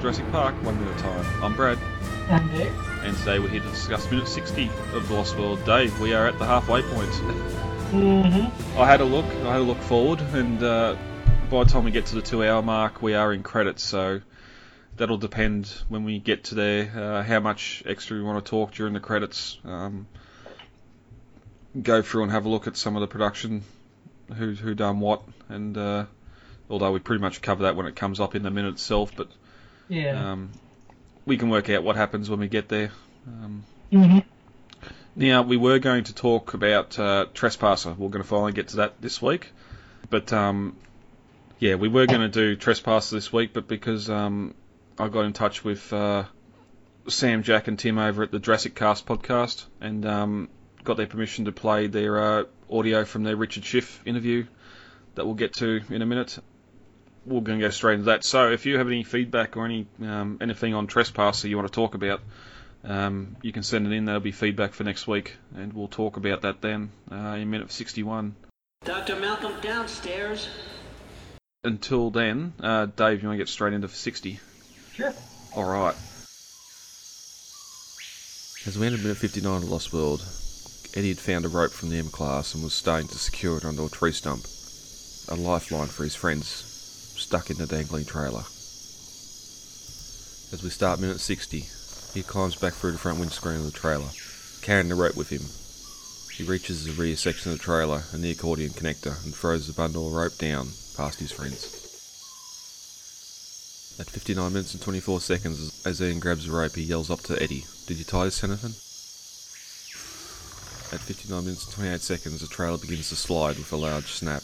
Jurassic 0.00 0.30
Park, 0.30 0.54
one 0.64 0.78
minute 0.78 0.96
time. 0.98 1.24
I'm 1.42 1.54
Brad, 1.56 1.78
And 2.28 2.50
Dave. 2.52 2.72
and 3.02 3.16
today 3.18 3.38
we're 3.40 3.48
here 3.48 3.60
to 3.60 3.68
discuss 3.68 4.08
minute 4.10 4.28
60 4.28 4.70
of 4.92 5.08
The 5.08 5.14
Lost 5.14 5.36
World. 5.36 5.64
Dave, 5.64 5.98
we 6.00 6.14
are 6.14 6.26
at 6.26 6.38
the 6.38 6.44
halfway 6.44 6.82
point. 6.82 7.10
Mm-hmm. 7.90 8.78
I 8.78 8.86
had 8.86 9.00
a 9.00 9.04
look, 9.04 9.24
I 9.24 9.52
had 9.52 9.60
a 9.60 9.64
look 9.64 9.80
forward, 9.80 10.20
and 10.20 10.62
uh, 10.62 10.96
by 11.50 11.64
the 11.64 11.70
time 11.70 11.84
we 11.84 11.90
get 11.90 12.06
to 12.06 12.14
the 12.14 12.22
two 12.22 12.44
hour 12.44 12.62
mark, 12.62 13.02
we 13.02 13.14
are 13.14 13.32
in 13.32 13.42
credits, 13.42 13.82
so 13.82 14.20
that'll 14.96 15.18
depend 15.18 15.66
when 15.88 16.04
we 16.04 16.18
get 16.20 16.44
to 16.44 16.54
there 16.54 16.92
uh, 16.94 17.22
how 17.24 17.40
much 17.40 17.82
extra 17.84 18.16
we 18.16 18.22
want 18.22 18.44
to 18.44 18.48
talk 18.48 18.72
during 18.72 18.92
the 18.92 19.00
credits. 19.00 19.58
Um, 19.64 20.06
go 21.80 22.02
through 22.02 22.22
and 22.22 22.32
have 22.32 22.46
a 22.46 22.48
look 22.48 22.66
at 22.68 22.76
some 22.76 22.94
of 22.94 23.00
the 23.00 23.08
production, 23.08 23.64
who 24.36 24.52
who 24.52 24.74
done 24.74 25.00
what, 25.00 25.22
and 25.48 25.76
uh, 25.76 26.04
although 26.70 26.92
we 26.92 27.00
pretty 27.00 27.20
much 27.20 27.42
cover 27.42 27.64
that 27.64 27.74
when 27.74 27.86
it 27.86 27.96
comes 27.96 28.20
up 28.20 28.36
in 28.36 28.42
the 28.44 28.50
minute 28.50 28.74
itself, 28.74 29.12
but 29.16 29.28
Yeah. 29.88 30.32
um, 30.32 30.50
we 31.26 31.36
can 31.36 31.50
work 31.50 31.68
out 31.70 31.82
what 31.82 31.96
happens 31.96 32.30
when 32.30 32.40
we 32.40 32.48
get 32.48 32.68
there. 32.68 32.90
Um, 33.26 33.64
mm-hmm. 33.92 34.18
now, 35.14 35.42
we 35.42 35.56
were 35.56 35.78
going 35.78 36.04
to 36.04 36.14
talk 36.14 36.54
about 36.54 36.98
uh, 36.98 37.26
Trespasser. 37.34 37.90
We're 37.90 38.08
going 38.08 38.22
to 38.22 38.28
finally 38.28 38.52
get 38.52 38.68
to 38.68 38.76
that 38.76 39.00
this 39.00 39.20
week. 39.20 39.52
But, 40.10 40.32
um, 40.32 40.76
yeah, 41.58 41.74
we 41.74 41.88
were 41.88 42.06
going 42.06 42.20
to 42.20 42.28
do 42.28 42.56
Trespasser 42.56 43.14
this 43.14 43.32
week, 43.32 43.52
but 43.52 43.68
because 43.68 44.08
um, 44.08 44.54
I 44.98 45.08
got 45.08 45.26
in 45.26 45.32
touch 45.32 45.64
with 45.64 45.92
uh, 45.92 46.24
Sam, 47.08 47.42
Jack, 47.42 47.68
and 47.68 47.78
Tim 47.78 47.98
over 47.98 48.22
at 48.22 48.30
the 48.30 48.38
Jurassic 48.38 48.74
Cast 48.74 49.06
podcast 49.06 49.64
and 49.80 50.06
um, 50.06 50.48
got 50.84 50.96
their 50.96 51.06
permission 51.06 51.44
to 51.44 51.52
play 51.52 51.86
their 51.86 52.18
uh, 52.18 52.44
audio 52.70 53.04
from 53.04 53.22
their 53.22 53.36
Richard 53.36 53.64
Schiff 53.64 54.02
interview 54.06 54.46
that 55.14 55.26
we'll 55.26 55.34
get 55.34 55.54
to 55.54 55.82
in 55.90 56.00
a 56.00 56.06
minute. 56.06 56.38
We're 57.28 57.42
going 57.42 57.58
to 57.58 57.66
go 57.66 57.70
straight 57.70 57.94
into 57.94 58.06
that. 58.06 58.24
So, 58.24 58.50
if 58.50 58.64
you 58.64 58.78
have 58.78 58.86
any 58.86 59.04
feedback 59.04 59.56
or 59.56 59.66
any 59.66 59.86
um, 60.02 60.38
anything 60.40 60.72
on 60.72 60.86
Trespasser 60.86 61.46
you 61.46 61.56
want 61.56 61.68
to 61.68 61.74
talk 61.74 61.94
about, 61.94 62.22
um, 62.84 63.36
you 63.42 63.52
can 63.52 63.62
send 63.62 63.86
it 63.86 63.92
in. 63.92 64.06
That'll 64.06 64.20
be 64.20 64.32
feedback 64.32 64.72
for 64.72 64.84
next 64.84 65.06
week, 65.06 65.36
and 65.54 65.74
we'll 65.74 65.88
talk 65.88 66.16
about 66.16 66.42
that 66.42 66.62
then 66.62 66.90
uh, 67.12 67.36
in 67.38 67.50
minute 67.50 67.70
61. 67.70 68.34
Dr. 68.84 69.16
Malcolm 69.16 69.60
downstairs. 69.60 70.48
Until 71.64 72.10
then, 72.10 72.54
uh, 72.60 72.86
Dave, 72.86 73.20
you 73.20 73.28
want 73.28 73.36
to 73.36 73.44
get 73.44 73.48
straight 73.48 73.74
into 73.74 73.88
60? 73.88 74.40
Sure. 74.94 75.12
All 75.54 75.64
right. 75.64 75.94
As 78.66 78.78
we 78.78 78.86
entered 78.86 79.02
minute 79.02 79.16
59 79.18 79.62
of 79.62 79.68
Lost 79.68 79.92
World, 79.92 80.24
Eddie 80.94 81.08
had 81.08 81.18
found 81.18 81.44
a 81.44 81.48
rope 81.48 81.72
from 81.72 81.90
the 81.90 81.98
M 81.98 82.08
class 82.08 82.54
and 82.54 82.62
was 82.62 82.74
starting 82.74 83.08
to 83.08 83.18
secure 83.18 83.58
it 83.58 83.64
onto 83.64 83.84
a 83.84 83.88
tree 83.90 84.12
stump, 84.12 84.44
a 85.28 85.34
lifeline 85.34 85.88
for 85.88 86.04
his 86.04 86.14
friends 86.14 86.67
stuck 87.18 87.50
in 87.50 87.58
the 87.58 87.66
dangling 87.66 88.04
trailer. 88.04 88.44
As 90.50 90.62
we 90.62 90.70
start 90.70 91.00
minute 91.00 91.20
60, 91.20 91.66
he 92.14 92.22
climbs 92.22 92.56
back 92.56 92.72
through 92.72 92.92
the 92.92 92.98
front 92.98 93.18
windscreen 93.18 93.56
of 93.56 93.64
the 93.64 93.70
trailer, 93.70 94.08
carrying 94.62 94.88
the 94.88 94.94
rope 94.94 95.16
with 95.16 95.28
him. 95.30 95.42
He 96.34 96.44
reaches 96.50 96.84
the 96.84 96.92
rear 96.92 97.16
section 97.16 97.52
of 97.52 97.58
the 97.58 97.64
trailer 97.64 98.04
and 98.12 98.22
the 98.22 98.30
accordion 98.30 98.70
connector 98.70 99.22
and 99.24 99.34
throws 99.34 99.66
the 99.66 99.72
bundle 99.72 100.06
of 100.06 100.14
rope 100.14 100.38
down 100.38 100.68
past 100.96 101.20
his 101.20 101.32
friends. 101.32 101.74
At 104.00 104.08
59 104.08 104.52
minutes 104.52 104.74
and 104.74 104.82
24 104.82 105.20
seconds, 105.20 105.82
as 105.84 106.00
Ian 106.00 106.20
grabs 106.20 106.46
the 106.46 106.52
rope, 106.52 106.76
he 106.76 106.82
yells 106.82 107.10
up 107.10 107.20
to 107.22 107.42
Eddie, 107.42 107.64
Did 107.86 107.98
you 107.98 108.04
tie 108.04 108.26
this, 108.26 108.40
Jonathan? 108.40 108.70
At 110.94 111.04
59 111.04 111.44
minutes 111.44 111.64
and 111.66 111.74
28 111.74 112.00
seconds, 112.00 112.40
the 112.40 112.46
trailer 112.46 112.78
begins 112.78 113.08
to 113.08 113.16
slide 113.16 113.58
with 113.58 113.72
a 113.72 113.76
loud 113.76 114.04
snap. 114.04 114.42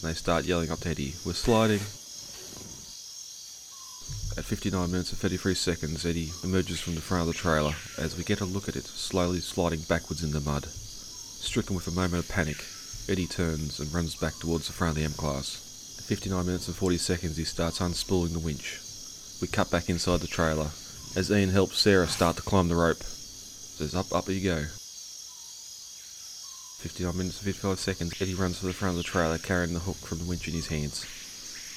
And 0.00 0.10
they 0.10 0.14
start 0.14 0.44
yelling 0.44 0.70
up 0.70 0.78
to 0.80 0.90
Eddie, 0.90 1.14
We're 1.24 1.34
sliding! 1.34 1.80
At 4.38 4.44
59 4.44 4.90
minutes 4.90 5.12
and 5.12 5.18
33 5.18 5.54
seconds, 5.54 6.04
Eddie 6.04 6.30
emerges 6.44 6.78
from 6.78 6.94
the 6.94 7.00
front 7.00 7.22
of 7.22 7.28
the 7.28 7.32
trailer 7.32 7.74
as 7.96 8.18
we 8.18 8.22
get 8.22 8.42
a 8.42 8.44
look 8.44 8.68
at 8.68 8.76
it, 8.76 8.84
slowly 8.84 9.40
sliding 9.40 9.80
backwards 9.88 10.22
in 10.22 10.32
the 10.32 10.40
mud. 10.40 10.66
Stricken 10.66 11.74
with 11.74 11.88
a 11.88 11.90
moment 11.90 12.22
of 12.22 12.28
panic, 12.28 12.62
Eddie 13.08 13.26
turns 13.26 13.80
and 13.80 13.92
runs 13.94 14.14
back 14.14 14.34
towards 14.38 14.66
the 14.66 14.74
front 14.74 14.90
of 14.90 14.96
the 14.96 15.04
M 15.04 15.12
class. 15.12 15.96
At 15.98 16.04
59 16.04 16.44
minutes 16.44 16.68
and 16.68 16.76
40 16.76 16.98
seconds, 16.98 17.38
he 17.38 17.44
starts 17.44 17.78
unspooling 17.78 18.34
the 18.34 18.38
winch. 18.38 18.78
We 19.40 19.48
cut 19.48 19.70
back 19.70 19.88
inside 19.88 20.20
the 20.20 20.26
trailer 20.26 20.68
as 21.16 21.30
Ian 21.30 21.48
helps 21.48 21.78
Sarah 21.78 22.06
start 22.06 22.36
to 22.36 22.42
climb 22.42 22.68
the 22.68 22.76
rope. 22.76 23.02
Says, 23.02 23.94
Up, 23.94 24.14
up 24.14 24.28
you 24.28 24.44
go. 24.44 24.64
59 26.76 27.16
minutes 27.16 27.38
and 27.38 27.46
55 27.54 27.78
seconds, 27.78 28.20
Eddie 28.20 28.34
runs 28.34 28.58
for 28.58 28.66
the 28.66 28.74
front 28.74 28.92
of 28.92 28.98
the 28.98 29.02
trailer 29.02 29.38
carrying 29.38 29.72
the 29.72 29.80
hook 29.80 29.96
from 29.96 30.18
the 30.18 30.24
winch 30.24 30.46
in 30.46 30.52
his 30.52 30.68
hands. 30.68 31.06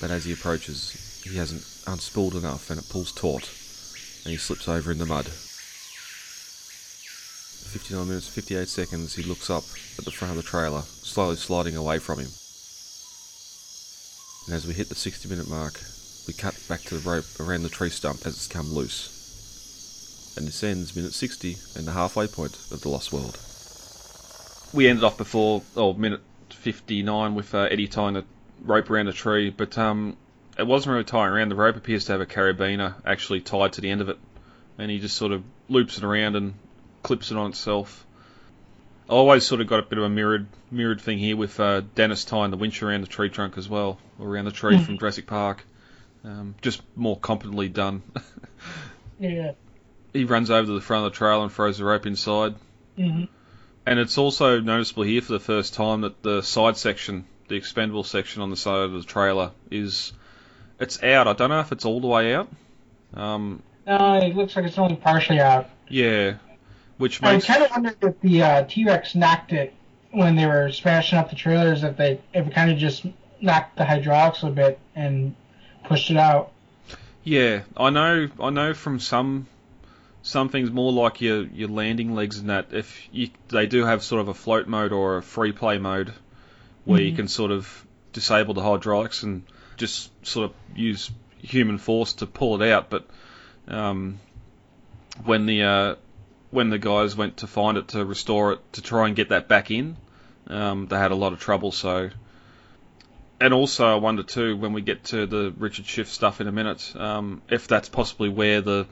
But 0.01 0.11
as 0.11 0.25
he 0.25 0.33
approaches, 0.33 1.08
he 1.23 1.37
hasn't 1.37 1.61
unspooled 1.85 2.35
enough 2.35 2.69
and 2.69 2.79
it 2.79 2.89
pulls 2.89 3.11
taut, 3.11 3.49
and 4.23 4.31
he 4.31 4.37
slips 4.37 4.67
over 4.67 4.91
in 4.91 4.97
the 4.97 5.05
mud. 5.05 5.29
59 7.69 8.07
minutes 8.07 8.27
58 8.27 8.67
seconds, 8.67 9.15
he 9.15 9.21
looks 9.21 9.49
up 9.49 9.63
at 9.97 10.05
the 10.05 10.11
front 10.11 10.31
of 10.31 10.37
the 10.37 10.43
trailer, 10.43 10.81
slowly 10.81 11.35
sliding 11.35 11.75
away 11.75 11.99
from 11.99 12.17
him. 12.17 12.29
And 14.47 14.55
as 14.55 14.65
we 14.65 14.73
hit 14.73 14.89
the 14.89 14.95
60 14.95 15.29
minute 15.29 15.47
mark, 15.47 15.79
we 16.25 16.33
cut 16.33 16.59
back 16.67 16.81
to 16.83 16.97
the 16.97 17.07
rope 17.07 17.25
around 17.39 17.61
the 17.61 17.69
tree 17.69 17.91
stump 17.91 18.25
as 18.25 18.35
it's 18.35 18.47
come 18.47 18.73
loose. 18.73 20.35
And 20.35 20.47
this 20.47 20.63
ends 20.63 20.95
minute 20.95 21.13
60 21.13 21.57
and 21.75 21.85
the 21.85 21.91
halfway 21.91 22.25
point 22.25 22.57
of 22.71 22.81
The 22.81 22.89
Lost 22.89 23.13
World. 23.13 23.37
We 24.73 24.87
ended 24.87 25.03
off 25.03 25.17
before, 25.17 25.61
oh, 25.75 25.93
minute 25.93 26.21
59 26.49 27.35
with 27.35 27.53
uh, 27.53 27.67
Eddie 27.69 27.87
tying 27.87 28.15
the 28.15 28.25
rope 28.63 28.89
around 28.89 29.05
the 29.05 29.13
tree, 29.13 29.51
but 29.51 29.77
um, 29.77 30.17
it 30.59 30.67
wasn't 30.67 30.91
really 30.91 31.05
tying 31.05 31.31
around. 31.31 31.49
The 31.49 31.55
rope 31.55 31.77
appears 31.77 32.05
to 32.05 32.11
have 32.11 32.21
a 32.21 32.25
carabiner 32.25 32.95
actually 33.05 33.41
tied 33.41 33.73
to 33.73 33.81
the 33.81 33.89
end 33.89 34.01
of 34.01 34.09
it, 34.09 34.17
and 34.77 34.91
he 34.91 34.99
just 34.99 35.15
sort 35.15 35.31
of 35.31 35.43
loops 35.69 35.97
it 35.97 36.03
around 36.03 36.35
and 36.35 36.53
clips 37.01 37.31
it 37.31 37.37
on 37.37 37.51
itself. 37.51 38.05
I 39.09 39.13
always 39.13 39.45
sort 39.45 39.61
of 39.61 39.67
got 39.67 39.79
a 39.79 39.83
bit 39.83 39.97
of 39.97 40.03
a 40.03 40.09
mirrored 40.09 40.47
mirrored 40.69 41.01
thing 41.01 41.17
here 41.17 41.35
with 41.35 41.59
uh, 41.59 41.81
Dennis 41.95 42.25
tying 42.25 42.51
the 42.51 42.57
winch 42.57 42.83
around 42.83 43.01
the 43.01 43.07
tree 43.07 43.29
trunk 43.29 43.57
as 43.57 43.67
well, 43.67 43.97
or 44.19 44.27
around 44.27 44.45
the 44.45 44.51
tree 44.51 44.77
from 44.77 44.97
Jurassic 44.97 45.25
Park. 45.25 45.65
Um, 46.23 46.55
just 46.61 46.81
more 46.95 47.17
competently 47.17 47.69
done. 47.69 48.01
Yeah. 49.21 49.51
he 50.13 50.23
runs 50.23 50.49
over 50.49 50.65
to 50.65 50.71
the 50.71 50.79
front 50.79 51.05
of 51.05 51.11
the 51.11 51.17
trailer 51.17 51.43
and 51.43 51.51
throws 51.51 51.77
the 51.77 51.83
rope 51.83 52.05
inside. 52.05 52.55
Mm-hmm. 52.97 53.25
And 53.85 53.99
it's 53.99 54.17
also 54.17 54.61
noticeable 54.61 55.03
here 55.03 55.21
for 55.21 55.33
the 55.33 55.41
first 55.41 55.73
time 55.73 56.01
that 56.01 56.23
the 56.23 56.41
side 56.41 56.77
section, 56.77 57.25
the 57.49 57.55
expendable 57.55 58.05
section 58.05 58.41
on 58.41 58.49
the 58.49 58.55
side 58.55 58.79
of 58.79 58.93
the 58.93 59.03
trailer, 59.03 59.51
is 59.69 60.13
it's 60.79 61.01
out. 61.03 61.27
I 61.27 61.33
don't 61.33 61.49
know 61.49 61.59
if 61.59 61.71
it's 61.71 61.85
all 61.85 61.99
the 62.01 62.07
way 62.07 62.33
out. 62.35 62.49
Um, 63.13 63.61
Uh, 63.87 64.19
it 64.23 64.35
looks 64.35 64.55
like 64.55 64.65
it's 64.65 64.77
only 64.77 64.95
partially 64.95 65.39
out. 65.39 65.69
yeah, 65.87 66.33
which 66.97 67.21
makes. 67.21 67.49
I 67.49 67.53
kind 67.53 67.63
of 67.65 67.71
wondered 67.71 67.97
if 68.01 68.19
the 68.21 68.41
uh, 68.43 68.63
T-Rex 68.67 69.15
knocked 69.15 69.51
it 69.53 69.73
when 70.11 70.35
they 70.35 70.45
were 70.45 70.71
smashing 70.71 71.17
up 71.19 71.29
the 71.29 71.35
trailers, 71.35 71.83
if 71.83 71.97
they 71.97 72.19
if 72.33 72.47
it 72.47 72.53
kind 72.53 72.71
of 72.71 72.77
just 72.77 73.05
knocked 73.41 73.77
the 73.77 73.85
hydraulics 73.85 74.43
a 74.43 74.49
bit 74.49 74.79
and 74.95 75.35
pushed 75.85 76.11
it 76.11 76.17
out. 76.17 76.51
Yeah, 77.23 77.61
I 77.77 77.89
know. 77.89 78.29
I 78.39 78.49
know 78.49 78.73
from 78.73 78.99
some 78.99 79.47
some 80.21 80.49
things 80.49 80.69
more 80.71 80.91
like 80.91 81.21
your 81.21 81.43
your 81.43 81.69
landing 81.69 82.13
legs 82.15 82.37
and 82.39 82.49
that. 82.49 82.67
If 82.71 83.07
you 83.11 83.29
they 83.49 83.65
do 83.67 83.85
have 83.85 84.03
sort 84.03 84.21
of 84.21 84.27
a 84.27 84.33
float 84.33 84.67
mode 84.67 84.91
or 84.91 85.17
a 85.17 85.23
free 85.23 85.51
play 85.51 85.77
mode 85.77 86.13
where 86.85 87.01
you 87.01 87.11
Mhm. 87.13 87.15
can 87.17 87.27
sort 87.27 87.51
of 87.51 87.85
disable 88.13 88.53
the 88.53 88.61
hydraulics 88.63 89.23
and 89.23 89.43
just 89.79 90.11
sort 90.25 90.51
of 90.51 90.77
use 90.77 91.09
human 91.39 91.79
force 91.79 92.13
to 92.13 92.27
pull 92.27 92.61
it 92.61 92.71
out. 92.71 92.89
But 92.89 93.07
um, 93.67 94.19
when 95.23 95.47
the 95.47 95.63
uh, 95.63 95.95
when 96.51 96.69
the 96.69 96.77
guys 96.77 97.15
went 97.15 97.37
to 97.37 97.47
find 97.47 97.77
it 97.77 97.89
to 97.89 98.05
restore 98.05 98.53
it 98.53 98.73
to 98.73 98.81
try 98.81 99.07
and 99.07 99.15
get 99.15 99.29
that 99.29 99.47
back 99.47 99.71
in, 99.71 99.97
um, 100.47 100.85
they 100.87 100.97
had 100.97 101.11
a 101.11 101.15
lot 101.15 101.33
of 101.33 101.39
trouble. 101.39 101.71
So 101.71 102.11
and 103.41 103.53
also, 103.53 103.87
I 103.87 103.95
wonder 103.95 104.23
too 104.23 104.57
when 104.57 104.73
we 104.73 104.81
get 104.81 105.05
to 105.05 105.25
the 105.25 105.53
Richard 105.57 105.85
Schiff 105.85 106.09
stuff 106.09 106.41
in 106.41 106.47
a 106.47 106.51
minute, 106.51 106.93
um, 106.95 107.41
if 107.49 107.67
that's 107.67 107.87
possibly 107.87 108.29
where 108.29 108.61
the 108.61 108.85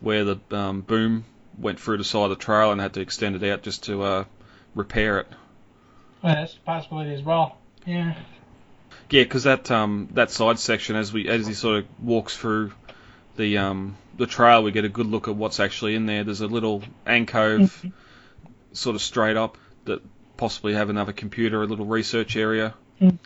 where 0.00 0.24
the 0.24 0.38
um, 0.50 0.80
boom 0.80 1.24
went 1.58 1.78
through 1.78 1.98
the 1.98 2.04
side 2.04 2.24
of 2.24 2.30
the 2.30 2.36
trail 2.36 2.72
and 2.72 2.80
had 2.80 2.94
to 2.94 3.00
extend 3.00 3.36
it 3.36 3.48
out 3.48 3.62
just 3.62 3.84
to 3.84 4.02
uh, 4.02 4.24
repair 4.74 5.18
it. 5.18 5.28
Well, 6.22 6.34
that's 6.34 6.54
a 6.54 6.58
possibility 6.60 7.14
as 7.14 7.22
well. 7.22 7.58
Yeah. 7.86 8.14
Yeah, 9.10 9.24
because 9.24 9.42
that 9.44 9.70
um, 9.70 10.08
that 10.12 10.30
side 10.30 10.58
section, 10.58 10.96
as 10.96 11.12
we 11.12 11.28
as 11.28 11.46
he 11.46 11.54
sort 11.54 11.78
of 11.78 11.86
walks 12.02 12.36
through 12.36 12.72
the 13.36 13.58
um, 13.58 13.96
the 14.16 14.26
trail, 14.26 14.62
we 14.62 14.70
get 14.70 14.84
a 14.84 14.88
good 14.88 15.06
look 15.06 15.26
at 15.28 15.34
what's 15.34 15.58
actually 15.60 15.94
in 15.96 16.06
there. 16.06 16.22
There's 16.24 16.40
a 16.42 16.46
little 16.46 16.82
alcove, 17.06 17.84
sort 18.72 18.94
of 18.96 19.02
straight 19.02 19.36
up, 19.36 19.58
that 19.86 20.00
possibly 20.36 20.74
have 20.74 20.90
another 20.90 21.12
computer, 21.12 21.62
a 21.62 21.66
little 21.66 21.86
research 21.86 22.36
area, 22.36 22.74
Mm. 23.00 23.18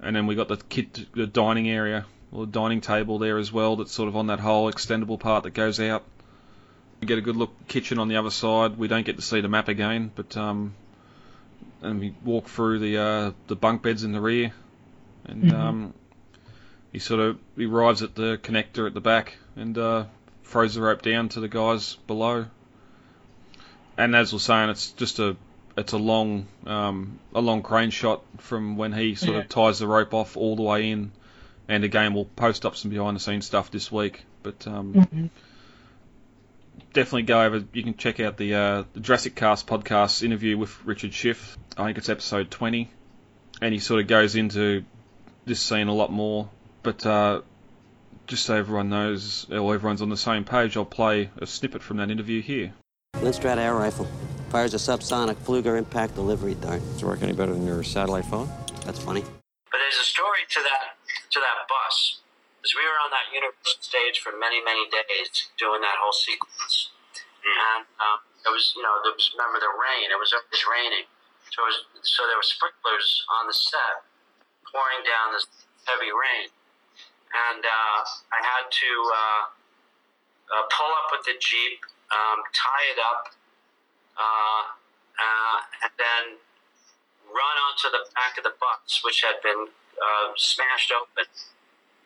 and 0.00 0.16
then 0.16 0.26
we 0.26 0.34
got 0.34 0.48
the 0.48 0.56
kit, 0.56 1.06
the 1.14 1.26
dining 1.26 1.68
area 1.70 2.04
or 2.32 2.46
the 2.46 2.52
dining 2.52 2.80
table 2.80 3.18
there 3.18 3.38
as 3.38 3.52
well. 3.52 3.76
That's 3.76 3.92
sort 3.92 4.08
of 4.08 4.16
on 4.16 4.26
that 4.26 4.40
whole 4.40 4.70
extendable 4.70 5.18
part 5.20 5.44
that 5.44 5.54
goes 5.54 5.78
out. 5.80 6.02
We 7.00 7.06
get 7.06 7.18
a 7.18 7.22
good 7.22 7.36
look 7.36 7.52
kitchen 7.68 7.98
on 7.98 8.08
the 8.08 8.16
other 8.16 8.30
side. 8.30 8.76
We 8.76 8.88
don't 8.88 9.06
get 9.06 9.16
to 9.16 9.22
see 9.22 9.40
the 9.40 9.48
map 9.48 9.68
again, 9.68 10.10
but 10.14 10.36
um, 10.36 10.74
and 11.80 12.00
we 12.00 12.14
walk 12.24 12.48
through 12.48 12.80
the 12.80 12.98
uh, 12.98 13.30
the 13.46 13.56
bunk 13.56 13.82
beds 13.82 14.02
in 14.04 14.12
the 14.12 14.20
rear, 14.20 14.52
and 15.26 15.44
Mhm. 15.44 15.52
um, 15.54 15.94
he 16.92 16.98
sort 16.98 17.20
of 17.20 17.38
he 17.56 17.66
arrives 17.66 18.02
at 18.02 18.14
the 18.14 18.38
connector 18.42 18.86
at 18.86 18.94
the 18.94 19.00
back 19.00 19.36
and 19.56 19.76
uh, 19.78 20.04
throws 20.44 20.74
the 20.74 20.82
rope 20.82 21.02
down 21.02 21.28
to 21.30 21.40
the 21.40 21.48
guys 21.48 21.96
below. 22.06 22.46
And 23.96 24.14
as 24.16 24.32
we're 24.32 24.38
saying, 24.40 24.70
it's 24.70 24.90
just 24.92 25.18
a 25.18 25.36
it's 25.76 25.92
a 25.92 25.98
long 25.98 26.46
um, 26.66 27.18
a 27.34 27.40
long 27.40 27.62
crane 27.62 27.90
shot 27.90 28.22
from 28.38 28.76
when 28.76 28.92
he 28.92 29.14
sort 29.16 29.32
Yeah. 29.34 29.38
of 29.40 29.48
ties 29.48 29.78
the 29.80 29.86
rope 29.88 30.14
off 30.14 30.36
all 30.36 30.56
the 30.56 30.62
way 30.62 30.90
in. 30.90 31.12
And 31.66 31.82
again, 31.82 32.12
we'll 32.14 32.26
post 32.26 32.66
up 32.66 32.76
some 32.76 32.90
behind 32.90 33.16
the 33.16 33.20
scenes 33.20 33.46
stuff 33.46 33.70
this 33.70 33.90
week. 33.90 34.24
But 34.42 34.66
um, 34.66 34.92
Mhm. 34.94 35.30
definitely 36.92 37.22
go 37.22 37.42
over. 37.42 37.64
You 37.72 37.82
can 37.82 37.96
check 37.96 38.20
out 38.20 38.36
the, 38.36 38.54
uh, 38.54 38.84
the 38.92 39.00
Jurassic 39.00 39.34
Cast 39.34 39.66
podcast 39.66 40.22
interview 40.22 40.56
with 40.58 40.76
Richard 40.84 41.12
Schiff. 41.14 41.56
I 41.76 41.86
think 41.86 41.98
it's 41.98 42.08
episode 42.08 42.50
20, 42.50 42.90
and 43.60 43.72
he 43.72 43.80
sort 43.80 44.00
of 44.00 44.06
goes 44.06 44.36
into 44.36 44.84
this 45.46 45.60
scene 45.60 45.88
a 45.88 45.94
lot 45.94 46.12
more. 46.12 46.48
But 46.82 47.04
uh, 47.06 47.42
just 48.26 48.44
so 48.46 48.56
everyone 48.56 48.90
knows, 48.90 49.46
or 49.50 49.74
everyone's 49.74 50.02
on 50.02 50.08
the 50.08 50.16
same 50.16 50.44
page, 50.44 50.76
I'll 50.76 50.84
play 50.84 51.30
a 51.38 51.46
snippet 51.46 51.82
from 51.82 51.96
that 51.98 52.10
interview 52.10 52.42
here. 52.42 52.72
Lindstradt 53.16 53.58
air 53.58 53.74
rifle. 53.74 54.08
Fires 54.50 54.74
a 54.74 54.78
subsonic 54.78 55.36
Fluger 55.36 55.78
impact 55.78 56.14
delivery 56.14 56.54
dart. 56.54 56.80
Does 56.94 57.02
it 57.02 57.06
work 57.06 57.22
any 57.22 57.32
better 57.32 57.52
than 57.52 57.66
your 57.66 57.82
satellite 57.82 58.26
phone? 58.26 58.48
That's 58.84 58.98
funny. 58.98 59.22
But 59.22 59.78
there's 59.80 60.00
a 60.00 60.06
story 60.06 60.44
to 60.50 60.60
that 60.62 60.94
to 61.32 61.38
that 61.40 61.66
bus. 61.66 62.20
Because 62.60 62.74
we 62.78 62.84
were 62.86 62.96
on 63.02 63.10
that 63.12 63.28
Universal 63.28 63.80
stage 63.84 64.24
for 64.24 64.32
many, 64.40 64.64
many 64.64 64.88
days 64.88 65.52
doing 65.60 65.84
that 65.84 66.00
whole 66.00 66.16
sequence. 66.16 66.92
And 67.44 67.84
um, 68.00 68.24
it 68.40 68.48
was, 68.48 68.72
you 68.72 68.80
know, 68.80 69.04
there 69.04 69.12
was, 69.12 69.28
remember 69.36 69.60
the 69.60 69.68
rain, 69.68 70.08
it 70.08 70.16
was 70.16 70.32
always 70.32 70.64
raining. 70.64 71.04
So, 71.52 71.60
it 71.60 71.68
was, 71.68 71.78
so 72.08 72.24
there 72.24 72.40
were 72.40 72.48
sprinklers 72.48 73.20
on 73.28 73.52
the 73.52 73.52
set 73.52 74.00
pouring 74.74 75.06
down 75.06 75.30
this 75.30 75.46
heavy 75.86 76.10
rain. 76.10 76.50
And 77.30 77.62
uh, 77.62 77.98
I 78.34 78.42
had 78.42 78.66
to 78.66 78.90
uh, 79.06 79.42
uh, 80.50 80.64
pull 80.74 80.90
up 80.90 81.14
with 81.14 81.22
the 81.30 81.38
Jeep, 81.38 81.78
um, 82.10 82.42
tie 82.50 82.86
it 82.90 82.98
up, 82.98 83.22
uh, 84.18 84.62
uh, 85.14 85.56
and 85.86 85.94
then 85.94 86.24
run 87.30 87.56
onto 87.70 87.90
the 87.94 88.02
back 88.18 88.34
of 88.38 88.42
the 88.42 88.54
bus, 88.58 89.02
which 89.06 89.22
had 89.22 89.38
been 89.42 89.70
uh, 89.98 90.34
smashed 90.34 90.90
open, 90.90 91.30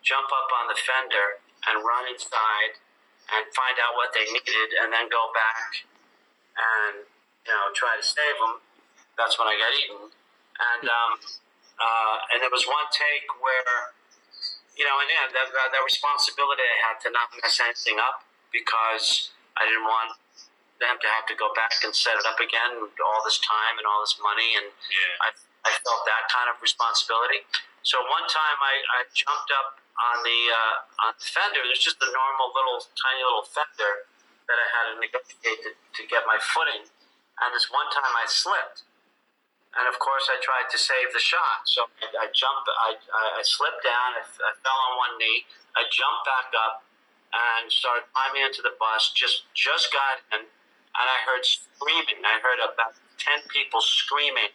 jump 0.04 0.28
up 0.28 0.48
on 0.52 0.68
the 0.68 0.76
fender, 0.76 1.40
and 1.68 1.84
run 1.84 2.08
inside 2.08 2.80
and 3.28 3.44
find 3.52 3.76
out 3.80 3.92
what 3.96 4.12
they 4.16 4.24
needed, 4.24 4.68
and 4.80 4.92
then 4.92 5.08
go 5.12 5.28
back 5.36 5.84
and 6.56 7.04
you 7.44 7.52
know 7.52 7.68
try 7.76 7.92
to 7.96 8.04
save 8.04 8.36
them. 8.40 8.64
That's 9.20 9.36
when 9.36 9.50
I 9.50 9.56
got 9.60 9.72
eaten, 9.76 10.08
and 10.08 10.84
um, 10.88 11.12
uh, 11.78 12.32
and 12.34 12.42
there 12.42 12.52
was 12.52 12.66
one 12.66 12.86
take 12.90 13.26
where 13.38 13.94
you 14.78 14.86
know, 14.86 14.94
and 15.02 15.10
yeah, 15.10 15.26
that, 15.34 15.50
that, 15.50 15.74
that 15.74 15.82
responsibility 15.82 16.62
I 16.62 16.78
had 16.86 17.02
to 17.02 17.10
not 17.10 17.34
mess 17.42 17.58
anything 17.58 17.98
up 17.98 18.22
because 18.54 19.34
I 19.58 19.66
didn't 19.66 19.82
want 19.82 20.14
them 20.78 20.94
to 21.02 21.08
have 21.10 21.26
to 21.26 21.34
go 21.34 21.50
back 21.58 21.74
and 21.82 21.90
set 21.90 22.14
it 22.14 22.22
up 22.22 22.38
again 22.38 22.78
all 22.78 23.20
this 23.26 23.42
time 23.42 23.74
and 23.82 23.82
all 23.82 23.98
this 24.06 24.14
money. 24.22 24.54
And 24.54 24.70
I, 25.18 25.34
I 25.66 25.74
felt 25.82 26.06
that 26.06 26.30
kind 26.30 26.46
of 26.46 26.62
responsibility. 26.62 27.42
So 27.82 27.98
one 28.06 28.30
time 28.30 28.58
I, 28.62 29.02
I 29.02 29.10
jumped 29.10 29.50
up 29.50 29.82
on 29.98 30.22
the 30.22 30.40
uh, 30.54 31.10
on 31.10 31.18
the 31.18 31.26
fender. 31.26 31.58
There's 31.66 31.82
just 31.82 31.98
a 31.98 32.10
normal 32.14 32.54
little 32.54 32.78
tiny 32.94 33.22
little 33.26 33.46
fender 33.50 34.06
that 34.46 34.58
I 34.62 34.66
had 34.70 34.84
to 34.94 35.02
negotiate 35.02 35.58
to, 35.66 35.70
to 35.74 36.02
get 36.06 36.22
my 36.22 36.38
footing. 36.38 36.86
And 37.42 37.50
this 37.50 37.66
one 37.66 37.90
time 37.90 38.14
I 38.14 38.30
slipped 38.30 38.86
and 39.76 39.84
of 39.84 39.96
course 40.00 40.30
I 40.32 40.40
tried 40.40 40.72
to 40.72 40.78
save 40.78 41.12
the 41.12 41.20
shot 41.20 41.68
so 41.68 41.90
I, 42.00 42.24
I 42.24 42.26
jumped 42.32 42.66
I, 42.68 42.96
I, 43.36 43.42
slipped 43.44 43.84
down 43.84 44.16
I, 44.16 44.22
I 44.24 44.52
fell 44.64 44.80
on 44.88 44.92
one 44.96 45.14
knee 45.20 45.44
I 45.76 45.84
jumped 45.92 46.24
back 46.24 46.50
up 46.56 46.86
and 47.28 47.68
started 47.68 48.08
climbing 48.16 48.48
into 48.48 48.64
the 48.64 48.72
bus 48.80 49.12
just 49.12 49.44
just 49.52 49.92
got 49.92 50.24
in 50.32 50.48
and 50.98 51.06
I 51.06 51.18
heard 51.22 51.46
screaming. 51.46 52.26
I 52.26 52.42
heard 52.42 52.58
about 52.58 52.98
10 53.22 53.46
people 53.54 53.78
screaming. 53.78 54.50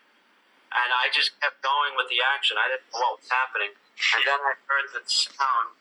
And 0.73 0.89
I 0.91 1.07
just 1.13 1.31
kept 1.39 1.63
going 1.63 1.95
with 1.95 2.11
the 2.11 2.19
action. 2.19 2.59
I 2.59 2.67
didn't 2.67 2.89
know 2.91 2.99
what 2.99 3.23
was 3.23 3.31
happening. 3.31 3.71
And 3.71 4.21
then 4.27 4.41
I 4.41 4.53
heard 4.67 4.87
the 4.91 5.05
sound, 5.05 5.77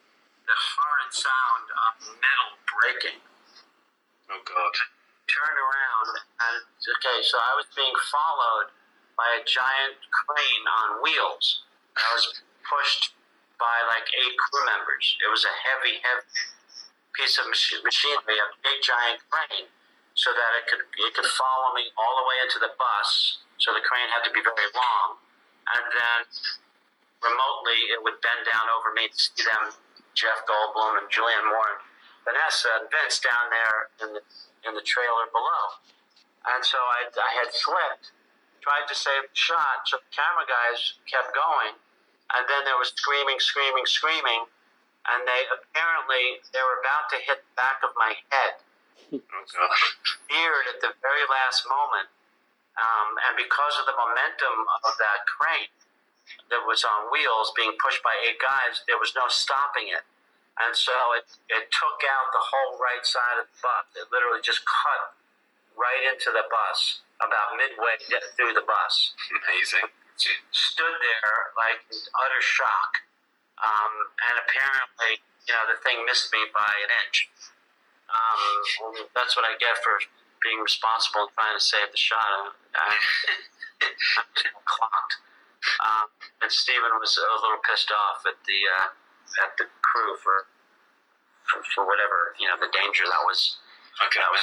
the 0.47 0.55
horrid 0.55 1.11
sound 1.11 1.67
of 1.73 1.93
metal 2.15 2.53
breaking. 2.69 3.19
Oh 4.31 4.39
God. 4.45 4.75
Turned 5.31 5.57
around, 5.57 6.09
and 6.45 6.61
okay, 6.77 7.25
so 7.25 7.41
I 7.41 7.57
was 7.57 7.65
being 7.73 7.95
followed 8.13 8.69
by 9.17 9.29
a 9.39 9.43
giant 9.45 10.01
crane 10.11 10.67
on 10.67 11.03
wheels. 11.03 11.65
I 11.97 12.09
was 12.15 12.43
pushed 12.65 13.13
by 13.61 13.85
like 13.87 14.09
eight 14.17 14.35
crew 14.39 14.65
members. 14.67 15.17
It 15.23 15.31
was 15.31 15.45
a 15.45 15.55
heavy, 15.55 16.01
heavy 16.03 16.27
piece 17.15 17.37
of 17.37 17.47
machi- 17.47 17.85
machinery, 17.85 18.41
a 18.41 18.49
big 18.65 18.81
giant 18.81 19.21
crane, 19.29 19.69
so 20.17 20.33
that 20.33 20.51
it 20.59 20.65
could 20.67 20.83
it 20.83 21.13
could 21.13 21.29
follow 21.29 21.77
me 21.77 21.93
all 21.95 22.19
the 22.19 22.27
way 22.27 22.37
into 22.43 22.59
the 22.59 22.73
bus. 22.75 23.43
So 23.61 23.71
the 23.77 23.85
crane 23.85 24.11
had 24.11 24.27
to 24.27 24.33
be 24.35 24.43
very 24.43 24.69
long, 24.75 25.21
and 25.77 25.85
then 25.93 26.19
remotely 27.23 27.95
it 27.95 28.03
would 28.03 28.19
bend 28.25 28.43
down 28.49 28.67
over 28.73 28.91
me 28.91 29.07
to 29.07 29.17
see 29.17 29.47
them, 29.47 29.71
Jeff 30.19 30.43
Goldblum 30.49 30.99
and 30.99 31.07
Julianne 31.07 31.47
Moore, 31.47 31.79
and 31.79 31.81
Vanessa 32.27 32.83
and 32.83 32.91
Vince 32.91 33.23
down 33.23 33.47
there 33.53 33.79
in 34.03 34.09
the 34.19 34.23
in 34.67 34.75
the 34.75 34.83
trailer 34.83 35.31
below. 35.31 35.79
And 36.43 36.65
so 36.67 36.79
I, 36.79 37.07
I 37.07 37.31
had 37.39 37.55
slipped, 37.55 38.11
tried 38.63 38.87
to 38.87 38.97
save 38.97 39.29
the 39.29 39.37
shot, 39.37 39.85
so 39.91 39.99
the 39.99 40.11
camera 40.15 40.47
guys 40.47 40.97
kept 41.05 41.35
going, 41.35 41.75
and 42.39 42.43
then 42.47 42.63
there 42.65 42.79
was 42.79 42.95
screaming, 42.95 43.43
screaming, 43.43 43.85
screaming, 43.85 44.47
and 45.11 45.27
they 45.27 45.43
apparently 45.51 46.41
they 46.55 46.63
were 46.63 46.79
about 46.79 47.11
to 47.11 47.19
hit 47.19 47.43
the 47.43 47.55
back 47.59 47.83
of 47.83 47.91
my 47.99 48.15
head 48.31 48.63
Oh 49.13 49.77
veered 50.33 50.67
at 50.73 50.81
the 50.81 50.97
very 51.05 51.27
last 51.29 51.69
moment. 51.69 52.09
Um, 52.81 53.21
and 53.29 53.37
because 53.37 53.77
of 53.77 53.85
the 53.85 53.93
momentum 53.93 54.65
of 54.89 54.97
that 54.97 55.29
crane 55.29 55.69
that 56.49 56.65
was 56.65 56.81
on 56.89 57.13
wheels 57.13 57.53
being 57.53 57.77
pushed 57.77 58.01
by 58.01 58.17
eight 58.25 58.41
guys, 58.41 58.81
there 58.89 58.97
was 58.97 59.13
no 59.13 59.29
stopping 59.29 59.93
it. 59.93 60.01
And 60.57 60.73
so 60.73 60.97
it, 61.17 61.29
it 61.53 61.69
took 61.69 62.01
out 62.09 62.33
the 62.33 62.41
whole 62.41 62.81
right 62.81 63.05
side 63.05 63.37
of 63.37 63.45
the 63.53 63.59
bus. 63.61 63.85
It 63.93 64.09
literally 64.09 64.41
just 64.41 64.65
cut 64.65 65.13
right 65.77 66.03
into 66.05 66.31
the 66.31 66.45
bus 66.49 67.03
about 67.23 67.55
midway 67.57 67.97
through 68.37 68.53
the 68.53 68.67
bus. 68.67 69.15
Amazing. 69.31 69.89
Stood 70.53 70.97
there 71.01 71.35
like 71.57 71.83
in 71.89 71.99
utter 71.99 72.43
shock. 72.43 72.93
Um, 73.63 73.93
and 74.27 74.37
apparently, 74.43 75.23
you 75.47 75.53
know, 75.55 75.65
the 75.71 75.79
thing 75.87 76.03
missed 76.03 76.35
me 76.35 76.43
by 76.51 76.73
an 76.83 76.91
inch. 77.07 77.31
Um, 78.11 79.07
that's 79.15 79.39
what 79.39 79.47
I 79.47 79.57
get 79.57 79.79
for 79.81 79.97
being 80.43 80.61
responsible 80.61 81.31
and 81.31 81.33
trying 81.33 81.57
to 81.57 81.63
save 81.63 81.89
the 81.95 82.01
shot. 82.01 82.53
I, 82.75 82.99
I'm 83.87 84.29
just 84.35 84.53
clocked. 84.67 85.15
Um, 85.79 86.07
and 86.43 86.51
Steven 86.51 86.99
was 86.99 87.15
a 87.15 87.39
little 87.39 87.63
pissed 87.63 87.95
off 87.95 88.27
at 88.27 88.35
the 88.45 88.61
uh, 88.67 88.91
at 89.47 89.55
the 89.57 89.71
crew 89.81 90.19
for, 90.19 90.51
for 91.47 91.63
for 91.71 91.83
whatever 91.87 92.35
you 92.43 92.51
know 92.51 92.59
the 92.59 92.71
danger 92.75 93.07
that 93.07 93.23
was. 93.23 93.63
Okay. 94.11 94.19
That 94.19 94.35
was 94.35 94.43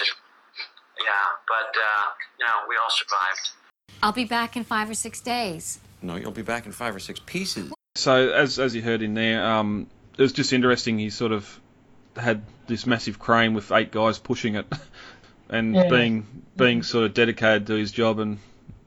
yeah, 1.04 1.26
but 1.48 1.76
uh, 1.76 2.04
you 2.40 2.46
know 2.46 2.54
we 2.68 2.76
all 2.76 2.90
survived. 2.90 3.50
I'll 4.02 4.12
be 4.12 4.26
back 4.26 4.56
in 4.56 4.64
five 4.64 4.90
or 4.90 4.94
six 4.94 5.20
days. 5.22 5.80
No, 6.02 6.16
you'll 6.16 6.32
be 6.32 6.42
back 6.42 6.66
in 6.66 6.72
five 6.72 6.96
or 6.96 7.00
six 7.00 7.20
pieces. 7.26 7.74
So 7.96 8.30
as 8.32 8.60
as 8.60 8.76
you 8.76 8.82
heard 8.82 9.02
in 9.02 9.14
there, 9.14 9.46
um, 9.46 9.88
it 10.18 10.22
was 10.22 10.34
just 10.34 10.54
interesting. 10.54 10.98
He 11.00 11.10
sort 11.10 11.32
of 11.32 11.60
had 12.16 12.44
this 12.68 12.86
massive 12.86 13.20
crane 13.20 13.54
with 13.54 13.72
eight 13.72 13.92
guys 13.92 14.20
pushing 14.20 14.56
it, 14.56 14.66
and 15.50 15.76
Yeah. 15.76 15.90
being 15.90 16.26
being 16.56 16.84
sort 16.84 17.06
of 17.06 17.14
dedicated 17.14 17.68
to 17.68 17.74
his 17.74 17.92
job 17.92 18.20
and 18.20 18.40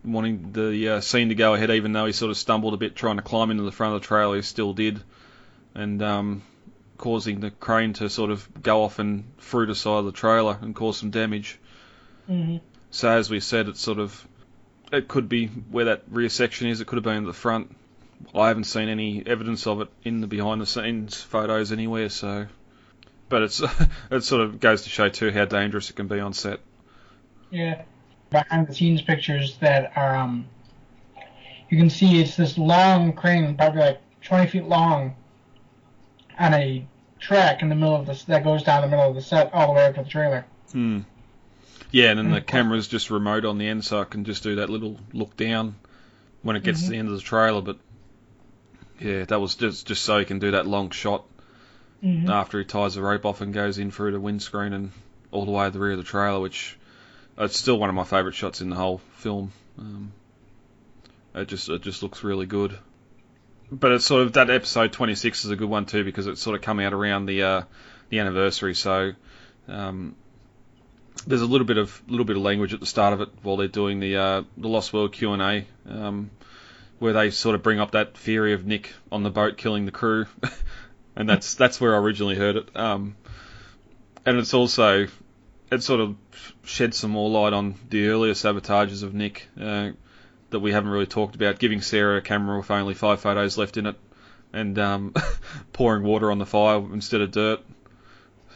wanting 0.04 0.52
the 0.52 0.88
uh, 0.88 1.00
scene 1.00 1.28
to 1.28 1.34
go 1.34 1.54
ahead, 1.54 1.70
even 1.70 1.92
though 1.92 2.06
he 2.06 2.12
sort 2.12 2.30
of 2.30 2.36
stumbled 2.36 2.74
a 2.74 2.76
bit 2.76 2.96
trying 2.96 3.16
to 3.16 3.22
climb 3.22 3.50
into 3.50 3.62
the 3.62 3.72
front 3.72 3.94
of 3.94 4.00
the 4.02 4.06
trailer, 4.06 4.36
he 4.36 4.42
still 4.42 4.72
did, 4.72 5.00
and 5.74 6.02
um, 6.02 6.42
causing 6.98 7.40
the 7.40 7.50
crane 7.50 7.92
to 7.94 8.08
sort 8.10 8.30
of 8.30 8.48
go 8.62 8.82
off 8.82 8.98
and 8.98 9.24
through 9.38 9.66
the 9.66 9.74
side 9.74 9.98
of 9.98 10.04
the 10.06 10.12
trailer 10.12 10.58
and 10.60 10.74
cause 10.74 10.96
some 10.96 11.10
damage. 11.10 11.58
Hmm 12.26 12.56
So 12.90 13.10
as 13.10 13.30
we 13.30 13.40
said, 13.40 13.68
it's 13.68 13.80
sort 13.80 13.98
of 13.98 14.26
it 14.92 15.08
could 15.08 15.28
be 15.28 15.46
where 15.46 15.86
that 15.86 16.02
rear 16.10 16.28
section 16.28 16.68
is. 16.68 16.80
It 16.80 16.86
could 16.86 16.96
have 16.96 17.04
been 17.04 17.24
at 17.24 17.26
the 17.26 17.32
front. 17.32 17.74
I 18.34 18.48
haven't 18.48 18.64
seen 18.64 18.88
any 18.88 19.22
evidence 19.26 19.66
of 19.66 19.80
it 19.80 19.88
in 20.04 20.20
the 20.20 20.26
behind 20.26 20.60
the 20.60 20.66
scenes 20.66 21.20
photos 21.20 21.72
anywhere. 21.72 22.08
So, 22.10 22.46
but 23.28 23.42
it's 23.42 23.62
it 24.10 24.22
sort 24.22 24.42
of 24.42 24.60
goes 24.60 24.82
to 24.82 24.90
show 24.90 25.08
too 25.08 25.30
how 25.32 25.46
dangerous 25.46 25.90
it 25.90 25.96
can 25.96 26.08
be 26.08 26.20
on 26.20 26.32
set. 26.34 26.60
Yeah. 27.50 27.82
Behind 28.30 28.66
the 28.66 28.74
scenes 28.74 29.02
pictures 29.02 29.58
that 29.58 29.92
are, 29.96 30.16
um, 30.16 30.46
you 31.68 31.78
can 31.78 31.90
see 31.90 32.20
it's 32.20 32.36
this 32.36 32.56
long 32.56 33.12
crane, 33.12 33.56
probably 33.56 33.80
like 33.80 34.00
20 34.22 34.46
feet 34.46 34.64
long, 34.64 35.14
on 36.38 36.54
a 36.54 36.86
track 37.18 37.60
in 37.62 37.68
the 37.68 37.74
middle 37.74 37.94
of 37.94 38.06
this 38.06 38.24
that 38.24 38.42
goes 38.42 38.62
down 38.62 38.82
the 38.82 38.88
middle 38.88 39.08
of 39.08 39.14
the 39.14 39.20
set 39.20 39.52
all 39.52 39.68
the 39.68 39.72
way 39.74 39.84
up 39.84 39.94
to 39.96 40.02
the 40.02 40.08
trailer. 40.08 40.46
Hmm. 40.72 41.00
Yeah, 41.90 42.10
and 42.10 42.18
then 42.18 42.30
the 42.30 42.40
Mm. 42.40 42.46
camera's 42.46 42.88
just 42.88 43.10
remote 43.10 43.44
on 43.44 43.58
the 43.58 43.66
end, 43.68 43.84
so 43.84 44.00
I 44.00 44.04
can 44.04 44.24
just 44.24 44.42
do 44.42 44.56
that 44.56 44.70
little 44.70 44.98
look 45.12 45.36
down 45.36 45.74
when 46.42 46.56
it 46.56 46.62
gets 46.62 46.80
to 46.82 46.86
Mhm. 46.86 46.90
the 46.90 46.96
end 46.98 47.08
of 47.08 47.14
the 47.14 47.20
trailer. 47.20 47.60
But 47.62 47.78
Yeah, 49.00 49.24
that 49.24 49.40
was 49.40 49.56
just 49.56 49.86
just 49.86 50.02
so 50.04 50.18
he 50.20 50.24
can 50.24 50.38
do 50.38 50.52
that 50.52 50.64
long 50.66 50.90
shot 50.90 51.24
Mhm. 52.04 52.28
after 52.28 52.58
he 52.60 52.64
ties 52.64 52.94
the 52.94 53.02
rope 53.02 53.24
off 53.26 53.40
and 53.40 53.52
goes 53.52 53.78
in 53.78 53.90
through 53.90 54.12
the 54.12 54.20
windscreen 54.20 54.72
and 54.72 54.92
all 55.32 55.44
the 55.44 55.50
way 55.50 55.64
to 55.66 55.70
the 55.72 55.80
rear 55.80 55.92
of 55.92 55.98
the 55.98 56.04
trailer, 56.04 56.38
which 56.40 56.76
it's 57.36 57.58
still 57.58 57.78
one 57.78 57.88
of 57.88 57.96
my 57.96 58.04
favourite 58.04 58.36
shots 58.36 58.60
in 58.60 58.70
the 58.70 58.76
whole 58.76 58.98
film. 59.16 59.50
Um, 59.78 60.12
it 61.34 61.48
just 61.48 61.68
it 61.68 61.82
just 61.82 62.02
looks 62.04 62.22
really 62.22 62.46
good. 62.46 62.78
But 63.72 63.90
it's 63.92 64.04
sort 64.04 64.22
of 64.22 64.34
that 64.34 64.50
episode 64.50 64.92
26 64.92 65.44
is 65.46 65.50
a 65.50 65.56
good 65.56 65.68
one 65.68 65.86
too 65.86 66.04
because 66.04 66.26
it's 66.28 66.40
sort 66.42 66.54
of 66.54 66.62
come 66.62 66.78
out 66.78 66.92
around 66.92 67.26
the 67.26 67.42
uh, 67.42 67.62
the 68.10 68.20
anniversary, 68.20 68.74
so 68.74 69.12
um, 69.68 70.14
there's 71.26 71.42
a 71.42 71.46
little 71.46 71.66
bit 71.66 71.78
of 71.78 72.02
little 72.08 72.24
bit 72.24 72.36
of 72.36 72.42
language 72.42 72.74
at 72.74 72.80
the 72.80 72.86
start 72.86 73.12
of 73.12 73.20
it 73.20 73.28
while 73.42 73.56
they're 73.56 73.68
doing 73.68 74.00
the 74.00 74.16
uh, 74.16 74.42
the 74.56 74.68
Lost 74.68 74.92
World 74.92 75.12
Q 75.12 75.32
and 75.32 75.42
A, 75.42 75.66
um, 75.88 76.30
where 76.98 77.12
they 77.12 77.30
sort 77.30 77.54
of 77.54 77.62
bring 77.62 77.80
up 77.80 77.92
that 77.92 78.16
theory 78.16 78.52
of 78.54 78.66
Nick 78.66 78.92
on 79.10 79.22
the 79.22 79.30
boat 79.30 79.56
killing 79.56 79.86
the 79.86 79.92
crew, 79.92 80.26
and 81.16 81.28
that's 81.28 81.54
that's 81.54 81.80
where 81.80 81.94
I 81.94 81.98
originally 81.98 82.36
heard 82.36 82.56
it. 82.56 82.76
Um, 82.76 83.16
and 84.26 84.38
it's 84.38 84.54
also 84.54 85.08
it 85.70 85.82
sort 85.82 86.00
of 86.00 86.16
sheds 86.64 86.98
some 86.98 87.12
more 87.12 87.30
light 87.30 87.52
on 87.52 87.76
the 87.88 88.08
earlier 88.08 88.34
sabotages 88.34 89.02
of 89.02 89.14
Nick 89.14 89.48
uh, 89.60 89.90
that 90.50 90.60
we 90.60 90.72
haven't 90.72 90.90
really 90.90 91.06
talked 91.06 91.34
about, 91.34 91.58
giving 91.58 91.80
Sarah 91.80 92.18
a 92.18 92.20
camera 92.20 92.58
with 92.58 92.70
only 92.70 92.94
five 92.94 93.20
photos 93.20 93.56
left 93.56 93.76
in 93.76 93.86
it, 93.86 93.96
and 94.52 94.78
um, 94.78 95.14
pouring 95.72 96.02
water 96.02 96.30
on 96.30 96.38
the 96.38 96.46
fire 96.46 96.78
instead 96.92 97.20
of 97.20 97.30
dirt. 97.30 97.60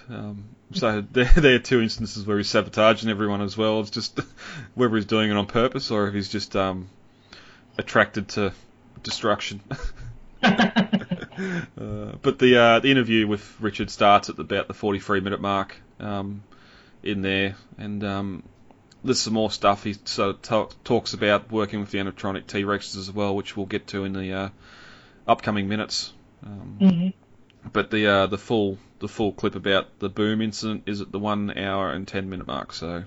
Um, 0.08 0.55
so 0.73 1.00
they're, 1.12 1.25
they're 1.25 1.58
two 1.58 1.80
instances 1.80 2.26
where 2.26 2.37
he's 2.37 2.49
sabotaging 2.50 3.08
everyone 3.11 3.40
as 3.42 3.56
well. 3.56 3.80
It's 3.80 3.90
just 3.90 4.18
whether 4.75 4.96
he's 4.96 5.06
doing 5.06 5.30
it 5.30 5.37
on 5.37 5.46
purpose 5.46 5.90
or 5.90 6.08
if 6.08 6.14
he's 6.14 6.28
just 6.28 6.54
um, 6.56 6.88
attracted 7.78 8.28
to 8.30 8.52
destruction. 9.02 9.61
uh, 10.42 12.12
but 12.23 12.38
the 12.38 12.56
uh, 12.58 12.78
the 12.80 12.90
interview 12.90 13.26
with 13.26 13.56
Richard 13.61 13.90
starts 13.90 14.28
at 14.28 14.38
about 14.38 14.68
the 14.68 14.75
43 14.75 15.20
minute 15.20 15.40
mark 15.40 15.76
um, 16.00 16.42
in 17.02 17.23
there, 17.23 17.56
and 17.78 18.02
um, 18.04 18.42
there's 19.04 19.20
some 19.20 19.35
more 19.35 19.50
stuff. 19.50 19.85
He 19.85 19.94
sort 20.04 20.30
of 20.37 20.42
talk, 20.42 20.85
talks 20.85 21.14
about 21.14 21.50
working 21.50 21.80
with 21.80 21.90
the 21.90 21.99
animatronic 21.99 22.46
T 22.46 22.64
Rexes 22.64 22.96
as 22.96 23.11
well, 23.11 23.35
which 23.35 23.56
we'll 23.56 23.66
get 23.66 23.88
to 23.88 24.04
in 24.04 24.12
the 24.12 24.32
uh, 24.32 24.49
upcoming 25.26 25.68
minutes. 25.68 26.12
Um, 26.44 26.78
Mhm. 26.80 27.12
but 27.73 27.90
the 27.90 28.06
uh, 28.06 28.26
the 28.26 28.38
full 28.38 28.78
the 28.99 29.09
full 29.09 29.33
clip 29.33 29.55
about 29.55 29.99
the 29.99 30.09
boom 30.09 30.41
incident 30.41 30.85
is 30.87 31.00
at 31.00 31.12
the 31.12 31.19
one 31.19 31.57
hour 31.57 31.91
and 31.91 32.07
ten 32.07 32.29
minute 32.29 32.47
mark. 32.47 32.73
So 32.73 33.05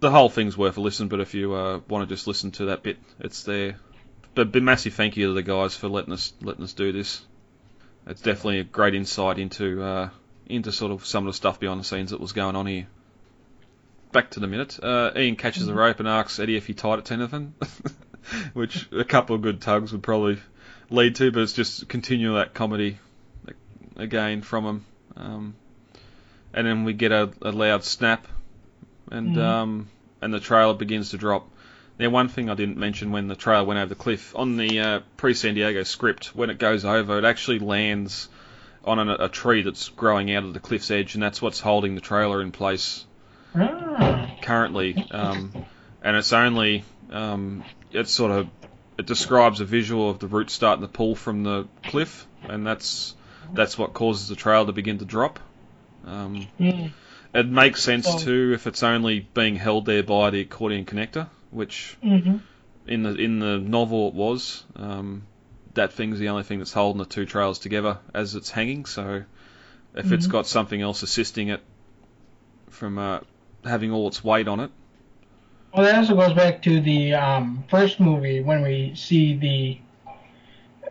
the 0.00 0.10
whole 0.10 0.28
thing's 0.28 0.56
worth 0.56 0.76
a 0.76 0.80
listen. 0.80 1.08
But 1.08 1.20
if 1.20 1.34
you 1.34 1.54
uh, 1.54 1.80
want 1.88 2.08
to 2.08 2.14
just 2.14 2.26
listen 2.26 2.50
to 2.52 2.66
that 2.66 2.82
bit, 2.82 2.98
it's 3.20 3.44
there. 3.44 3.76
But 4.34 4.54
a 4.54 4.60
massive 4.60 4.94
thank 4.94 5.16
you 5.16 5.28
to 5.28 5.32
the 5.32 5.42
guys 5.42 5.74
for 5.74 5.88
letting 5.88 6.12
us 6.12 6.32
letting 6.42 6.64
us 6.64 6.74
do 6.74 6.92
this. 6.92 7.24
It's 8.06 8.20
definitely 8.20 8.60
a 8.60 8.64
great 8.64 8.94
insight 8.94 9.38
into 9.38 9.82
uh, 9.82 10.10
into 10.46 10.72
sort 10.72 10.92
of 10.92 11.06
some 11.06 11.26
of 11.26 11.32
the 11.32 11.36
stuff 11.36 11.58
behind 11.58 11.80
the 11.80 11.84
scenes 11.84 12.10
that 12.10 12.20
was 12.20 12.32
going 12.32 12.56
on 12.56 12.66
here. 12.66 12.86
Back 14.12 14.30
to 14.32 14.40
the 14.40 14.46
minute. 14.46 14.78
Uh, 14.82 15.10
Ian 15.16 15.36
catches 15.36 15.66
the 15.66 15.74
rope 15.74 15.98
and 15.98 16.08
asks 16.08 16.38
Eddie 16.38 16.56
if 16.56 16.66
he 16.66 16.74
tied 16.74 17.00
it 17.00 17.06
to 17.06 17.14
anything, 17.14 17.54
which 18.52 18.88
a 18.92 19.04
couple 19.04 19.36
of 19.36 19.42
good 19.42 19.60
tugs 19.60 19.92
would 19.92 20.02
probably 20.02 20.38
lead 20.90 21.16
to, 21.16 21.32
but 21.32 21.42
it's 21.42 21.52
just 21.52 21.88
continue 21.88 22.34
that 22.34 22.54
comedy 22.54 22.98
again 23.96 24.42
from 24.42 24.64
him. 24.64 24.84
Um, 25.16 25.56
and 26.52 26.66
then 26.66 26.84
we 26.84 26.92
get 26.92 27.12
a, 27.12 27.30
a 27.42 27.52
loud 27.52 27.84
snap, 27.84 28.26
and 29.10 29.34
Mhm. 29.36 29.42
um, 29.42 29.88
and 30.22 30.32
the 30.32 30.40
trailer 30.40 30.74
begins 30.74 31.10
to 31.10 31.18
drop. 31.18 31.48
Now, 31.98 32.10
one 32.10 32.28
thing 32.28 32.50
I 32.50 32.54
didn't 32.54 32.76
mention 32.76 33.10
when 33.12 33.28
the 33.28 33.36
trailer 33.36 33.64
went 33.64 33.78
over 33.78 33.88
the 33.88 33.94
cliff 33.94 34.34
on 34.36 34.56
the 34.56 34.80
uh, 34.80 35.00
pre-San 35.16 35.54
Diego 35.54 35.82
script, 35.82 36.34
when 36.34 36.50
it 36.50 36.58
goes 36.58 36.84
over, 36.84 37.18
it 37.18 37.24
actually 37.24 37.58
lands 37.58 38.28
on 38.84 38.98
a, 39.08 39.14
a 39.24 39.28
tree 39.28 39.62
that's 39.62 39.88
growing 39.90 40.32
out 40.34 40.44
of 40.44 40.52
the 40.54 40.60
cliff's 40.60 40.90
edge, 40.90 41.14
and 41.14 41.22
that's 41.22 41.40
what's 41.40 41.60
holding 41.60 41.94
the 41.94 42.00
trailer 42.00 42.42
in 42.42 42.52
place 42.52 43.04
Ah. 43.54 44.28
currently, 44.42 44.98
um, 45.10 45.54
and 46.02 46.16
it's 46.16 46.32
only 46.32 46.84
um, 47.10 47.64
it's 47.92 48.10
sort 48.10 48.30
of 48.30 48.48
it 48.98 49.06
describes 49.06 49.60
a 49.60 49.64
visual 49.64 50.08
of 50.10 50.18
the 50.18 50.26
roots 50.26 50.52
starting 50.52 50.82
to 50.82 50.88
pull 50.88 51.14
from 51.14 51.42
the 51.42 51.66
cliff, 51.86 52.26
and 52.48 52.66
that's 52.66 53.14
that's 53.54 53.78
what 53.78 53.92
causes 53.94 54.28
the 54.28 54.36
trail 54.36 54.66
to 54.66 54.72
begin 54.72 54.98
to 54.98 55.04
drop. 55.04 55.38
Um, 56.06 56.48
Mm. 56.60 56.90
it 57.34 57.46
makes 57.48 57.82
sense 57.82 58.06
too 58.24 58.52
if 58.54 58.66
it's 58.66 58.82
only 58.82 59.20
being 59.34 59.56
held 59.56 59.86
there 59.86 60.02
by 60.02 60.30
the 60.30 60.40
accordion 60.40 60.84
connector, 60.84 61.28
which 61.50 61.96
Mhm. 62.04 62.40
in 62.86 63.02
the 63.02 63.14
in 63.14 63.38
the 63.38 63.58
novel 63.58 64.08
it 64.08 64.14
was. 64.14 64.64
Um, 64.76 65.22
that 65.74 65.92
thing's 65.92 66.18
the 66.18 66.28
only 66.30 66.42
thing 66.42 66.58
that's 66.58 66.72
holding 66.72 66.98
the 66.98 67.04
two 67.04 67.26
trails 67.26 67.58
together 67.58 67.98
as 68.14 68.34
it's 68.34 68.50
hanging. 68.50 68.86
So 68.86 69.24
if 69.94 70.12
it's 70.12 70.26
Mhm. 70.26 70.30
got 70.30 70.46
something 70.46 70.80
else 70.80 71.02
assisting 71.02 71.48
it 71.48 71.60
from 72.70 72.98
uh, 72.98 73.20
having 73.64 73.90
all 73.90 74.08
its 74.08 74.22
weight 74.24 74.48
on 74.48 74.60
it, 74.60 74.70
Well, 75.74 75.84
that 75.84 75.96
also 75.96 76.14
goes 76.14 76.32
back 76.32 76.62
to 76.62 76.80
the 76.80 77.12
um, 77.14 77.64
first 77.68 78.00
movie 78.00 78.40
when 78.40 78.62
we 78.62 78.94
see 78.94 79.34
the 79.36 79.78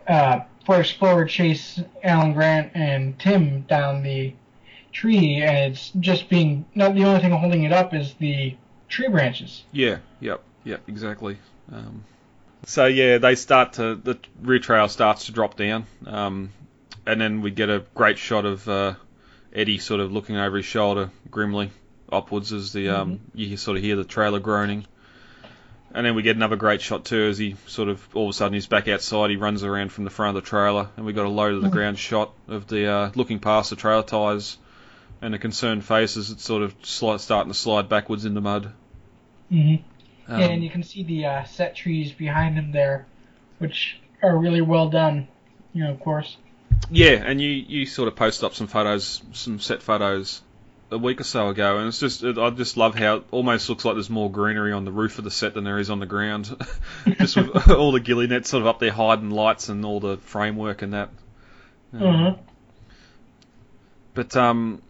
uh, 0.06 0.40
Ford 0.66 0.80
Explorer 0.80 1.26
chase 1.26 1.80
Alan 2.02 2.32
Grant 2.32 2.72
and 2.74 3.16
Tim 3.20 3.62
down 3.62 4.02
the 4.02 4.34
tree, 4.90 5.40
and 5.40 5.72
it's 5.72 5.92
just 6.00 6.28
being 6.28 6.66
not 6.74 6.96
the 6.96 7.04
only 7.04 7.20
thing 7.20 7.30
holding 7.30 7.62
it 7.62 7.72
up 7.72 7.94
is 7.94 8.14
the 8.14 8.56
tree 8.88 9.08
branches. 9.08 9.62
Yeah, 9.70 9.98
yep, 10.18 10.42
yep, 10.64 10.82
exactly. 10.88 11.38
Um, 11.72 12.04
so 12.64 12.86
yeah, 12.86 13.18
they 13.18 13.36
start 13.36 13.74
to 13.74 13.94
the 13.94 14.18
rear 14.42 14.58
trail 14.58 14.88
starts 14.88 15.26
to 15.26 15.32
drop 15.32 15.56
down, 15.56 15.86
um, 16.04 16.50
and 17.06 17.20
then 17.20 17.42
we 17.42 17.52
get 17.52 17.70
a 17.70 17.84
great 17.94 18.18
shot 18.18 18.44
of 18.44 18.68
uh, 18.68 18.94
Eddie 19.54 19.78
sort 19.78 20.00
of 20.00 20.10
looking 20.10 20.36
over 20.36 20.56
his 20.56 20.66
shoulder 20.66 21.10
grimly 21.30 21.70
upwards 22.10 22.52
as 22.52 22.72
the 22.72 22.88
um, 22.88 23.20
you 23.34 23.56
sort 23.56 23.76
of 23.76 23.84
hear 23.84 23.94
the 23.94 24.04
trailer 24.04 24.40
groaning. 24.40 24.84
And 25.96 26.04
then 26.04 26.14
we 26.14 26.22
get 26.22 26.36
another 26.36 26.56
great 26.56 26.82
shot 26.82 27.06
too 27.06 27.22
as 27.30 27.38
he 27.38 27.56
sort 27.66 27.88
of 27.88 28.06
all 28.14 28.24
of 28.24 28.30
a 28.30 28.32
sudden 28.34 28.52
he's 28.52 28.66
back 28.66 28.86
outside. 28.86 29.30
He 29.30 29.36
runs 29.36 29.64
around 29.64 29.92
from 29.92 30.04
the 30.04 30.10
front 30.10 30.36
of 30.36 30.44
the 30.44 30.46
trailer, 30.46 30.90
and 30.94 31.06
we 31.06 31.14
got 31.14 31.24
a 31.24 31.30
low 31.30 31.50
to 31.50 31.58
the 31.58 31.70
ground 31.70 31.98
shot 31.98 32.34
of 32.48 32.66
the 32.66 32.86
uh, 32.86 33.10
looking 33.14 33.38
past 33.38 33.70
the 33.70 33.76
trailer 33.76 34.02
tires 34.02 34.58
and 35.22 35.34
a 35.34 35.38
concerned 35.38 35.86
face 35.86 36.18
as 36.18 36.30
it's 36.30 36.44
sort 36.44 36.62
of 36.62 36.78
sli- 36.82 37.18
starting 37.18 37.50
to 37.50 37.58
slide 37.58 37.88
backwards 37.88 38.26
in 38.26 38.34
the 38.34 38.42
mud. 38.42 38.74
Mm-hmm. 39.50 40.30
Um, 40.30 40.40
and 40.42 40.62
you 40.62 40.68
can 40.68 40.82
see 40.82 41.02
the 41.02 41.24
uh, 41.24 41.44
set 41.44 41.74
trees 41.74 42.12
behind 42.12 42.56
him 42.56 42.72
there, 42.72 43.06
which 43.58 43.98
are 44.22 44.36
really 44.36 44.60
well 44.60 44.90
done. 44.90 45.28
You 45.72 45.84
know, 45.84 45.92
of 45.92 46.00
course. 46.00 46.36
Yeah, 46.90 47.22
and 47.24 47.40
you, 47.40 47.48
you 47.48 47.86
sort 47.86 48.08
of 48.08 48.16
posted 48.16 48.44
up 48.44 48.54
some 48.54 48.66
photos, 48.66 49.22
some 49.32 49.60
set 49.60 49.82
photos 49.82 50.42
a 50.96 50.98
week 50.98 51.20
or 51.20 51.24
so 51.24 51.48
ago, 51.48 51.78
and 51.78 51.88
it's 51.88 52.00
just 52.00 52.22
it, 52.24 52.38
I 52.38 52.50
just 52.50 52.76
love 52.76 52.94
how 52.94 53.16
it 53.16 53.24
almost 53.30 53.68
looks 53.68 53.84
like 53.84 53.94
there's 53.94 54.10
more 54.10 54.30
greenery 54.30 54.72
on 54.72 54.84
the 54.84 54.90
roof 54.90 55.18
of 55.18 55.24
the 55.24 55.30
set 55.30 55.54
than 55.54 55.64
there 55.64 55.78
is 55.78 55.90
on 55.90 56.00
the 56.00 56.06
ground, 56.06 56.56
just 57.18 57.36
with 57.36 57.70
all 57.70 57.92
the 57.92 58.00
ghillie 58.00 58.26
nets 58.26 58.50
sort 58.50 58.62
of 58.62 58.66
up 58.66 58.80
there 58.80 58.92
hiding 58.92 59.30
lights 59.30 59.68
and 59.68 59.84
all 59.84 60.00
the 60.00 60.16
framework 60.16 60.82
and 60.82 60.94
that. 60.94 61.10
Mhm. 61.94 62.38
But 64.14 64.36
um, 64.36 64.82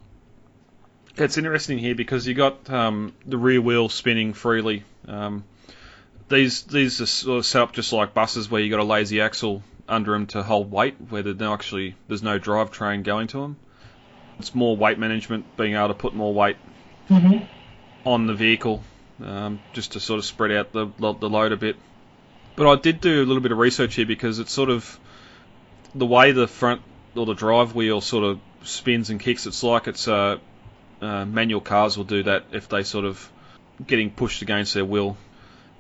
it's 1.17 1.37
interesting 1.37 1.79
here 1.79 1.95
because 1.95 2.27
you 2.27 2.35
got 2.35 2.71
um, 2.71 3.13
the 3.27 3.37
rear 3.37 3.61
wheel 3.61 3.89
spinning 3.89 4.33
freely. 4.33 4.85
Um, 5.09 5.45
these 6.29 6.63
these 6.63 7.01
are 7.01 7.07
sort 7.07 7.39
of 7.39 7.47
set 7.47 7.63
up 7.63 7.73
just 7.73 7.93
like 7.93 8.15
buses 8.15 8.51
where 8.51 8.61
you 8.61 8.71
got 8.71 8.81
a 8.81 8.85
lazy 8.85 9.21
axle 9.21 9.63
under 9.89 10.13
them 10.13 10.27
to 10.27 10.43
hold 10.43 10.71
weight, 10.71 10.97
where 11.09 11.23
there's 11.23 11.39
no 11.39 11.53
actually 11.53 11.95
there's 12.09 12.23
no 12.23 12.39
drivetrain 12.39 13.03
going 13.03 13.29
to 13.29 13.41
them. 13.41 13.57
It's 14.39 14.55
more 14.55 14.77
weight 14.77 14.99
management, 14.99 15.57
being 15.57 15.75
able 15.75 15.89
to 15.89 15.95
put 15.95 16.15
more 16.15 16.33
weight 16.35 16.57
Mm-hmm. 17.09 17.45
on 18.05 18.27
the 18.27 18.35
vehicle, 18.35 18.83
um, 19.25 19.61
just 19.73 19.93
to 19.93 20.01
sort 20.01 20.19
of 20.19 20.25
spread 20.25 20.51
out 20.51 20.73
the 20.73 20.87
the 20.99 21.29
load 21.31 21.53
a 21.53 21.57
bit. 21.57 21.77
But 22.57 22.69
I 22.69 22.75
did 22.81 23.01
do 23.01 23.23
a 23.23 23.27
little 23.27 23.43
bit 23.43 23.53
of 23.53 23.59
research 23.59 23.95
here 23.95 24.07
because 24.07 24.41
it's 24.41 24.51
sort 24.51 24.71
of 24.71 24.99
the 25.95 26.07
way 26.07 26.33
the 26.33 26.49
front 26.49 26.83
or 27.15 27.25
the 27.27 27.35
drive 27.35 27.77
wheel 27.77 28.01
sort 28.01 28.25
of 28.25 28.41
spins 28.65 29.11
and 29.11 29.21
kicks. 29.21 29.47
It's 29.47 29.63
like 29.63 29.87
it's 29.87 30.09
uh, 30.09 30.39
uh, 31.01 31.25
manual 31.27 31.61
cars 31.61 31.97
will 31.97 32.05
do 32.05 32.25
that 32.25 32.47
if 32.51 32.69
they 32.69 32.83
sort 32.83 33.05
of 33.05 33.31
getting 33.87 34.11
pushed 34.11 34.43
against 34.43 34.75
their 34.75 34.85
will, 34.85 35.17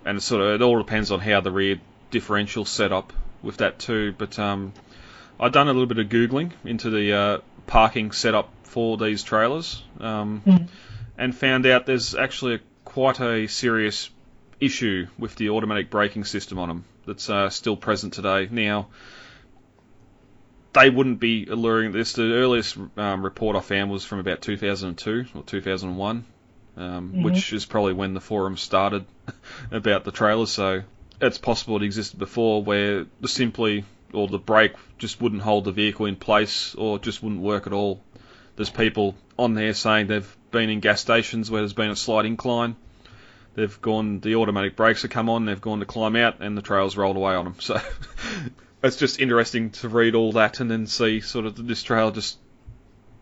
and 0.05 0.19
it's 0.19 0.27
sort 0.27 0.43
of 0.43 0.61
it 0.61 0.63
all 0.65 0.79
depends 0.79 1.11
on 1.11 1.19
how 1.19 1.41
the 1.41 1.51
rear 1.51 1.81
differential 2.13 2.65
set 2.65 2.93
up 2.93 3.13
with 3.43 3.57
that 3.57 3.81
too. 3.81 4.15
But 4.17 4.39
um, 4.39 4.73
I've 5.41 5.51
done 5.53 5.67
a 5.67 5.73
little 5.73 5.87
bit 5.87 5.99
of 5.99 6.09
googling 6.09 6.53
into 6.65 6.89
the 6.91 7.13
uh, 7.13 7.39
parking 7.66 8.12
setup 8.12 8.50
for 8.64 8.96
these 8.96 9.23
trailers. 9.23 9.82
Um, 10.00 10.42
Mhm. 10.46 10.68
and 11.18 11.35
found 11.35 11.66
out 11.66 11.87
there's 11.87 12.14
actually 12.14 12.54
a, 12.56 12.61
quite 12.85 13.20
a 13.20 13.46
serious 13.46 14.11
issue 14.61 15.06
with 15.18 15.35
the 15.37 15.50
automatic 15.50 15.90
braking 15.90 16.25
system 16.25 16.58
on 16.58 16.68
them 16.68 16.85
that's 17.06 17.28
uh, 17.30 17.49
still 17.50 17.76
present 17.76 18.12
today. 18.14 18.49
Now, 18.50 18.88
they 20.73 20.90
wouldn't 20.90 21.20
be 21.20 21.46
alluring 21.46 21.92
this. 21.92 22.12
The 22.12 22.35
earliest 22.35 22.76
um, 22.96 23.25
report 23.25 23.56
I 23.56 23.61
found 23.61 23.90
was 23.90 24.04
from 24.04 24.18
about 24.18 24.42
2002 24.42 25.26
or 25.35 25.42
2001, 25.42 26.25
um, 26.76 27.12
Mhm. 27.14 27.23
which 27.25 27.52
is 27.52 27.64
probably 27.64 27.94
when 27.94 28.12
the 28.14 28.20
forum 28.20 28.56
started 28.56 29.06
about 29.70 30.04
the 30.04 30.12
trailers. 30.12 30.50
So 30.50 30.82
it's 31.20 31.38
possible 31.38 31.76
it 31.76 31.82
existed 31.82 32.18
before, 32.18 32.62
where 32.62 33.06
simply 33.25 33.85
or 34.16 34.28
the 34.28 34.38
brake 34.38 34.73
just 34.99 35.20
wouldn't 35.20 35.42
hold 35.42 35.64
the 35.64 35.73
vehicle 35.73 36.06
in 36.06 36.16
place, 36.16 36.75
or 36.75 36.99
just 36.99 37.23
wouldn't 37.23 37.40
work 37.42 37.66
at 37.66 37.73
all. 37.73 38.02
There's 38.56 38.70
people 38.70 39.14
on 39.38 39.54
there 39.54 39.75
saying 39.75 40.06
they've 40.06 40.37
been 40.50 40.70
in 40.70 40.80
gas 40.80 41.00
stations 41.00 41.50
where 41.50 41.61
there's 41.61 41.75
been 41.75 41.90
a 41.90 41.96
slight 41.96 42.25
incline. 42.25 42.76
They've 43.54 43.80
gone, 43.80 44.20
the 44.20 44.37
automatic 44.37 44.76
brakes 44.76 45.02
have 45.02 45.11
come 45.11 45.28
on, 45.28 45.44
they've 45.44 45.61
gone 45.61 45.80
to 45.80 45.87
climb 45.87 46.16
out, 46.16 46.40
and 46.40 46.56
the 46.56 46.62
trail's 46.62 46.96
rolled 46.96 47.16
away 47.16 47.35
on 47.35 47.44
them. 47.44 47.56
So 47.61 47.80
it's 48.82 48.96
just 48.96 49.20
interesting 49.20 49.70
to 49.70 49.88
read 49.88 50.14
all 50.14 50.32
that 50.32 50.61
and 50.61 50.70
then 50.70 50.87
see 50.87 51.20
sort 51.20 51.46
of 51.46 51.66
this 51.66 51.82
trail 51.82 52.11
just, 52.11 52.38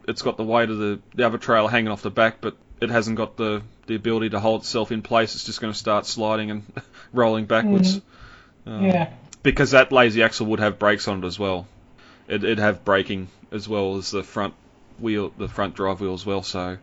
it's 0.07 0.23
got 0.23 0.37
the 0.37 0.45
weight 0.45 0.69
of 0.69 0.79
the, 0.79 1.01
the 1.15 1.25
other 1.25 1.39
trail 1.39 1.69
hanging 1.69 1.89
off 1.89 2.03
the 2.03 2.11
back, 2.11 2.41
but 2.41 2.57
it 2.81 2.91
hasn't 2.91 3.17
got 3.17 3.37
the, 3.37 3.63
the 3.87 3.95
ability 3.95 4.31
to 4.31 4.41
hold 4.41 4.63
itself 4.63 4.93
in 4.93 5.03
place. 5.03 5.35
It's 5.35 5.45
just 5.45 5.61
going 5.61 5.73
to 5.73 5.79
start 5.79 6.07
sliding 6.07 6.51
and 6.51 6.63
rolling 7.13 7.47
backwards. 7.47 8.01
Um, 8.67 8.85
Yeah. 8.85 9.13
Because 9.45 9.71
that 9.73 9.93
lazy 9.93 10.25
axle 10.25 10.47
would 10.47 10.59
have 10.59 10.81
brakes 10.81 11.07
on 11.07 11.23
it 11.23 11.27
as 11.27 11.39
well. 11.39 11.69
It, 12.27 12.43
it'd 12.43 12.59
have 12.59 12.85
braking 12.85 13.29
as 13.53 13.69
well 13.69 13.97
as 13.97 14.11
the 14.11 14.25
front 14.25 14.55
wheel, 14.99 15.33
the 15.39 15.47
front 15.49 15.77
drive 15.77 16.01
wheel 16.01 16.15
as 16.15 16.27
well. 16.27 16.43
So 16.43 16.79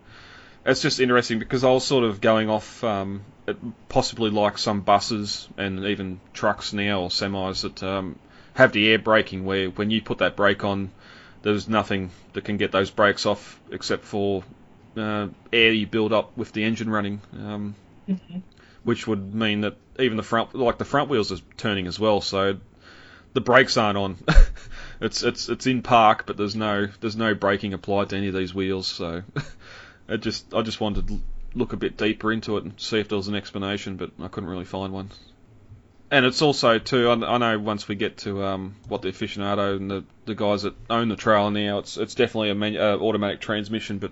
it's 0.65 0.81
just 0.81 1.01
interesting 1.01 1.39
because 1.39 1.65
I 1.65 1.71
was 1.71 1.83
sort 1.83 2.05
of 2.05 2.21
going 2.21 2.49
off, 2.49 2.81
um, 2.83 3.25
possibly 3.89 4.29
like 4.29 4.57
some 4.57 4.81
buses 4.81 5.49
and 5.57 5.83
even 5.85 6.21
trucks 6.33 6.71
now 6.71 7.01
or 7.01 7.09
semis 7.09 7.63
that 7.63 7.83
um, 7.83 8.17
have 8.53 8.71
the 8.71 8.89
air 8.91 8.99
braking, 8.99 9.43
where 9.43 9.69
when 9.71 9.89
you 9.89 10.01
put 10.01 10.19
that 10.19 10.35
brake 10.35 10.63
on, 10.63 10.91
there's 11.41 11.67
nothing 11.67 12.11
that 12.33 12.45
can 12.45 12.57
get 12.57 12.71
those 12.71 12.91
brakes 12.91 13.25
off 13.25 13.59
except 13.71 14.05
for 14.05 14.43
uh, 14.95 15.27
air 15.51 15.71
you 15.71 15.87
build 15.87 16.13
up 16.13 16.37
with 16.37 16.51
the 16.51 16.63
engine 16.63 16.89
running. 16.91 17.21
Um, 17.33 17.75
which 18.83 19.07
would 19.07 19.33
mean 19.33 19.61
that 19.61 19.77
even 20.01 20.17
the 20.17 20.23
front, 20.23 20.53
like 20.55 20.77
the 20.77 20.85
front 20.85 21.09
wheels, 21.09 21.31
are 21.31 21.43
turning 21.57 21.87
as 21.87 21.99
well. 21.99 22.21
So 22.21 22.57
the 23.33 23.41
brakes 23.41 23.77
aren't 23.77 23.97
on. 23.97 24.17
it's 25.01 25.23
it's 25.23 25.49
it's 25.49 25.67
in 25.67 25.81
park, 25.81 26.25
but 26.25 26.37
there's 26.37 26.55
no 26.55 26.87
there's 26.99 27.15
no 27.15 27.33
braking 27.33 27.73
applied 27.73 28.09
to 28.09 28.17
any 28.17 28.27
of 28.27 28.33
these 28.33 28.53
wheels. 28.53 28.87
So 28.87 29.23
it 30.09 30.21
just 30.21 30.53
I 30.53 30.61
just 30.61 30.81
wanted 30.81 31.07
to 31.07 31.19
look 31.53 31.73
a 31.73 31.77
bit 31.77 31.97
deeper 31.97 32.31
into 32.31 32.57
it 32.57 32.63
and 32.63 32.79
see 32.79 32.99
if 32.99 33.09
there 33.09 33.17
was 33.17 33.27
an 33.27 33.35
explanation, 33.35 33.97
but 33.97 34.11
I 34.21 34.27
couldn't 34.27 34.49
really 34.49 34.65
find 34.65 34.93
one. 34.93 35.09
And 36.09 36.25
it's 36.25 36.41
also 36.41 36.77
too. 36.77 37.09
I, 37.09 37.13
I 37.13 37.37
know 37.37 37.59
once 37.59 37.87
we 37.87 37.95
get 37.95 38.17
to 38.19 38.43
um, 38.43 38.75
what 38.87 39.01
the 39.01 39.09
aficionado 39.09 39.77
and 39.77 39.89
the, 39.89 40.03
the 40.25 40.35
guys 40.35 40.63
that 40.63 40.75
own 40.89 41.07
the 41.07 41.15
trailer 41.15 41.51
now, 41.51 41.79
it's 41.79 41.97
it's 41.97 42.15
definitely 42.15 42.49
a 42.49 42.55
manu- 42.55 42.79
uh, 42.79 42.97
automatic 42.97 43.39
transmission, 43.39 43.99
but 43.99 44.11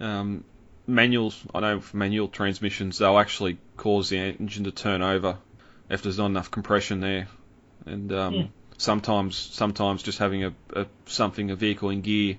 um, 0.00 0.44
manuals. 0.86 1.40
I 1.54 1.60
know 1.60 1.80
for 1.80 1.96
manual 1.96 2.28
transmissions, 2.28 2.98
they'll 2.98 3.18
actually 3.18 3.58
cause 3.76 4.08
the 4.08 4.18
engine 4.18 4.64
to 4.64 4.70
turn 4.70 5.02
over 5.02 5.38
if 5.88 6.02
there's 6.02 6.18
not 6.18 6.26
enough 6.26 6.50
compression 6.50 7.00
there, 7.00 7.28
and 7.86 8.12
um, 8.12 8.34
Yeah. 8.34 8.46
sometimes 8.78 9.36
sometimes 9.36 10.02
just 10.02 10.18
having 10.18 10.44
a, 10.44 10.54
a 10.74 10.86
something 11.06 11.50
a 11.50 11.56
vehicle 11.56 11.90
in 11.90 12.00
gear 12.00 12.36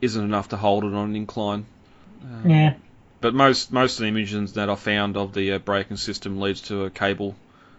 isn't 0.00 0.22
enough 0.22 0.48
to 0.48 0.56
hold 0.56 0.84
it 0.84 0.94
on 0.94 1.10
an 1.10 1.16
incline. 1.16 1.66
Um, 2.22 2.50
Yeah. 2.50 2.74
But 3.20 3.34
most 3.34 3.72
most 3.72 3.98
of 3.98 4.02
the 4.02 4.08
engines 4.08 4.52
that 4.54 4.68
I 4.70 4.74
found 4.74 5.16
of 5.16 5.32
the 5.32 5.52
uh, 5.52 5.58
braking 5.58 5.96
system 5.96 6.40
leads 6.40 6.60
to 6.62 6.84
a 6.84 6.90
cable, 6.90 7.34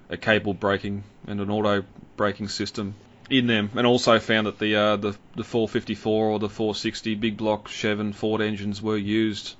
a 0.09 0.17
cable 0.17 0.53
braking 0.53 1.03
and 1.27 1.39
an 1.39 1.49
auto 1.49 1.85
braking 2.17 2.49
system 2.49 2.95
in 3.29 3.47
them, 3.47 3.69
and 3.75 3.85
also 3.85 4.19
found 4.19 4.47
that 4.47 4.59
the 4.59 4.75
uh, 4.75 4.95
the 4.95 5.15
the 5.35 5.43
454 5.43 6.29
or 6.29 6.39
the 6.39 6.49
460 6.49 7.15
big 7.15 7.37
block 7.37 7.67
Chev 7.67 7.99
and 7.99 8.15
Ford 8.15 8.41
engines 8.41 8.81
were 8.81 8.97
used 8.97 9.55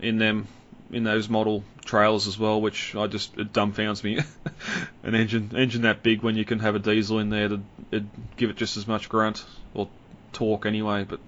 in 0.00 0.18
them 0.18 0.46
in 0.90 1.04
those 1.04 1.28
model 1.28 1.64
trailers 1.84 2.26
as 2.26 2.38
well, 2.38 2.60
which 2.60 2.94
I 2.94 3.06
just 3.06 3.36
it 3.36 3.52
dumbfounds 3.52 4.02
me. 4.02 4.20
An 5.02 5.14
engine 5.14 5.52
engine 5.56 5.82
that 5.82 6.02
big 6.02 6.22
when 6.22 6.36
you 6.36 6.44
can 6.44 6.58
have 6.60 6.74
a 6.74 6.78
diesel 6.78 7.18
in 7.18 7.30
there 7.30 7.48
to 7.48 7.60
it'd 7.90 8.08
give 8.36 8.50
it 8.50 8.56
just 8.56 8.76
as 8.76 8.86
much 8.86 9.08
grunt 9.08 9.44
or 9.74 9.88
torque 10.32 10.66
anyway, 10.66 11.04
but 11.04 11.20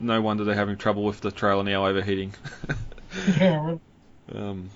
no 0.00 0.20
wonder 0.20 0.44
they're 0.44 0.54
having 0.54 0.76
trouble 0.76 1.04
with 1.04 1.20
the 1.20 1.30
trailer 1.30 1.64
now 1.64 1.86
overheating. 1.86 2.34
Yeah. 3.38 3.76
Um, 4.34 4.70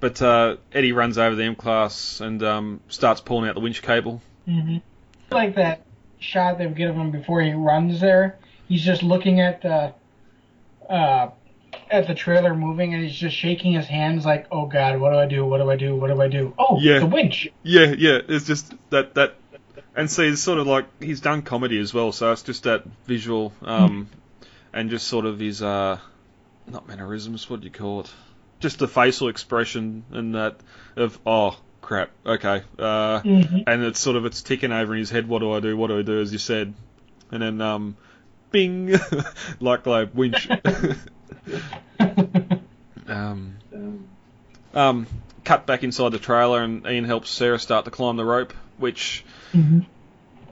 but 0.00 0.20
uh, 0.22 0.56
Eddie 0.72 0.92
runs 0.92 1.18
over 1.18 1.34
the 1.34 1.44
M 1.44 1.54
class 1.54 2.20
and 2.20 2.42
um, 2.42 2.80
starts 2.88 3.20
pulling 3.20 3.48
out 3.48 3.54
the 3.54 3.60
winch 3.60 3.82
cable. 3.82 4.22
hmm 4.44 4.78
Like 5.30 5.56
that 5.56 5.84
shot 6.18 6.58
they 6.58 6.66
get 6.66 6.90
of 6.90 6.96
him 6.96 7.10
before 7.10 7.40
he 7.40 7.52
runs 7.52 8.00
there. 8.00 8.38
He's 8.68 8.84
just 8.84 9.02
looking 9.02 9.40
at 9.40 9.62
the 9.62 9.94
uh, 10.88 11.30
at 11.90 12.06
the 12.06 12.14
trailer 12.14 12.54
moving, 12.54 12.94
and 12.94 13.02
he's 13.02 13.14
just 13.14 13.36
shaking 13.36 13.72
his 13.72 13.86
hands 13.86 14.24
like, 14.24 14.46
"Oh 14.50 14.66
God, 14.66 14.98
what 15.00 15.10
do 15.12 15.18
I 15.18 15.26
do? 15.26 15.44
What 15.44 15.58
do 15.58 15.70
I 15.70 15.76
do? 15.76 15.94
What 15.96 16.08
do 16.08 16.20
I 16.20 16.28
do? 16.28 16.54
Oh, 16.58 16.78
Yeah. 16.80 17.00
the 17.00 17.06
winch." 17.06 17.48
Yeah, 17.62 17.94
yeah, 17.96 18.18
it's 18.28 18.46
just 18.46 18.72
that 18.90 19.14
that, 19.14 19.34
and 19.94 20.10
see, 20.10 20.26
it's 20.28 20.40
sort 20.42 20.58
of 20.58 20.66
like 20.66 20.86
he's 21.02 21.20
done 21.20 21.42
comedy 21.42 21.78
as 21.78 21.92
well, 21.94 22.12
so 22.12 22.32
it's 22.32 22.42
just 22.42 22.64
that 22.64 22.84
visual, 23.06 23.52
um, 23.62 24.08
and 24.72 24.90
just 24.90 25.06
sort 25.06 25.26
of 25.26 25.38
his 25.38 25.62
uh, 25.62 25.98
not 26.66 26.86
mannerisms, 26.88 27.48
what 27.50 27.60
do 27.60 27.64
you 27.66 27.72
call 27.72 28.00
it? 28.00 28.10
Just 28.60 28.78
the 28.78 28.88
facial 28.88 29.28
expression 29.28 30.04
and 30.12 30.34
that 30.34 30.56
of 30.96 31.18
oh 31.26 31.56
crap, 31.80 32.10
okay, 32.24 32.62
uh, 32.78 33.20
Mhm. 33.20 33.64
and 33.66 33.82
it's 33.82 33.98
sort 33.98 34.16
of 34.16 34.24
it's 34.24 34.40
ticking 34.42 34.72
over 34.72 34.92
in 34.94 35.00
his 35.00 35.10
head. 35.10 35.28
What 35.28 35.40
do 35.40 35.52
I 35.52 35.60
do? 35.60 35.76
What 35.76 35.88
do 35.88 35.98
I 35.98 36.02
do? 36.02 36.20
As 36.20 36.32
you 36.32 36.38
said, 36.38 36.72
and 37.30 37.42
then 37.42 37.60
um, 37.60 37.96
bing, 38.50 38.94
like 39.60 39.86
like 39.86 40.10
winch. 40.14 40.48
um, 43.08 43.56
um, 44.74 45.06
cut 45.44 45.66
back 45.66 45.82
inside 45.82 46.12
the 46.12 46.18
trailer, 46.18 46.62
and 46.62 46.86
Ian 46.86 47.04
helps 47.04 47.30
Sarah 47.30 47.58
start 47.58 47.84
to 47.84 47.90
climb 47.90 48.16
the 48.16 48.24
rope, 48.24 48.52
which 48.78 49.24
Mhm. 49.52 49.86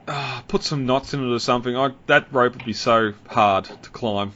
uh, 0.07 0.41
put 0.47 0.63
some 0.63 0.85
knots 0.85 1.13
in 1.13 1.23
it 1.23 1.33
or 1.33 1.39
something. 1.39 1.75
I, 1.75 1.91
that 2.07 2.27
rope 2.33 2.53
would 2.55 2.65
be 2.65 2.73
so 2.73 3.13
hard 3.27 3.65
to 3.65 3.89
climb. 3.91 4.33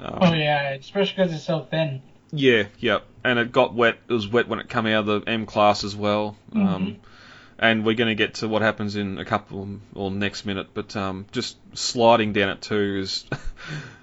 Um, 0.00 0.18
Oh 0.20 0.32
yeah, 0.34 0.70
especially 0.70 1.14
because 1.16 1.34
it's 1.34 1.44
so 1.44 1.60
thin. 1.60 2.02
yeah, 2.32 2.64
yeah, 2.78 2.98
and 3.22 3.38
it 3.38 3.52
got 3.52 3.74
wet. 3.74 3.98
It 4.08 4.12
was 4.12 4.26
wet 4.26 4.48
when 4.48 4.58
it 4.58 4.68
came 4.68 4.86
out 4.86 5.06
of 5.08 5.24
the 5.24 5.30
M 5.30 5.46
class 5.46 5.84
as 5.84 5.94
well. 5.94 6.36
Um, 6.54 6.96
and 7.58 7.84
we're 7.84 7.94
going 7.94 8.08
to 8.08 8.16
get 8.16 8.34
to 8.34 8.48
what 8.48 8.62
happens 8.62 8.96
in 8.96 9.18
a 9.18 9.24
couple 9.24 9.78
or 9.94 10.10
next 10.10 10.44
minute, 10.44 10.68
but 10.74 10.96
um, 10.96 11.26
just 11.30 11.56
sliding 11.74 12.32
down 12.32 12.48
it 12.48 12.60
too 12.62 12.98
is 13.02 13.24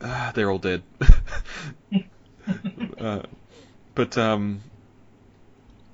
They're 0.34 0.50
all 0.50 0.58
dead. 0.58 0.82
uh, 2.98 3.22
but 3.94 4.16
um, 4.16 4.60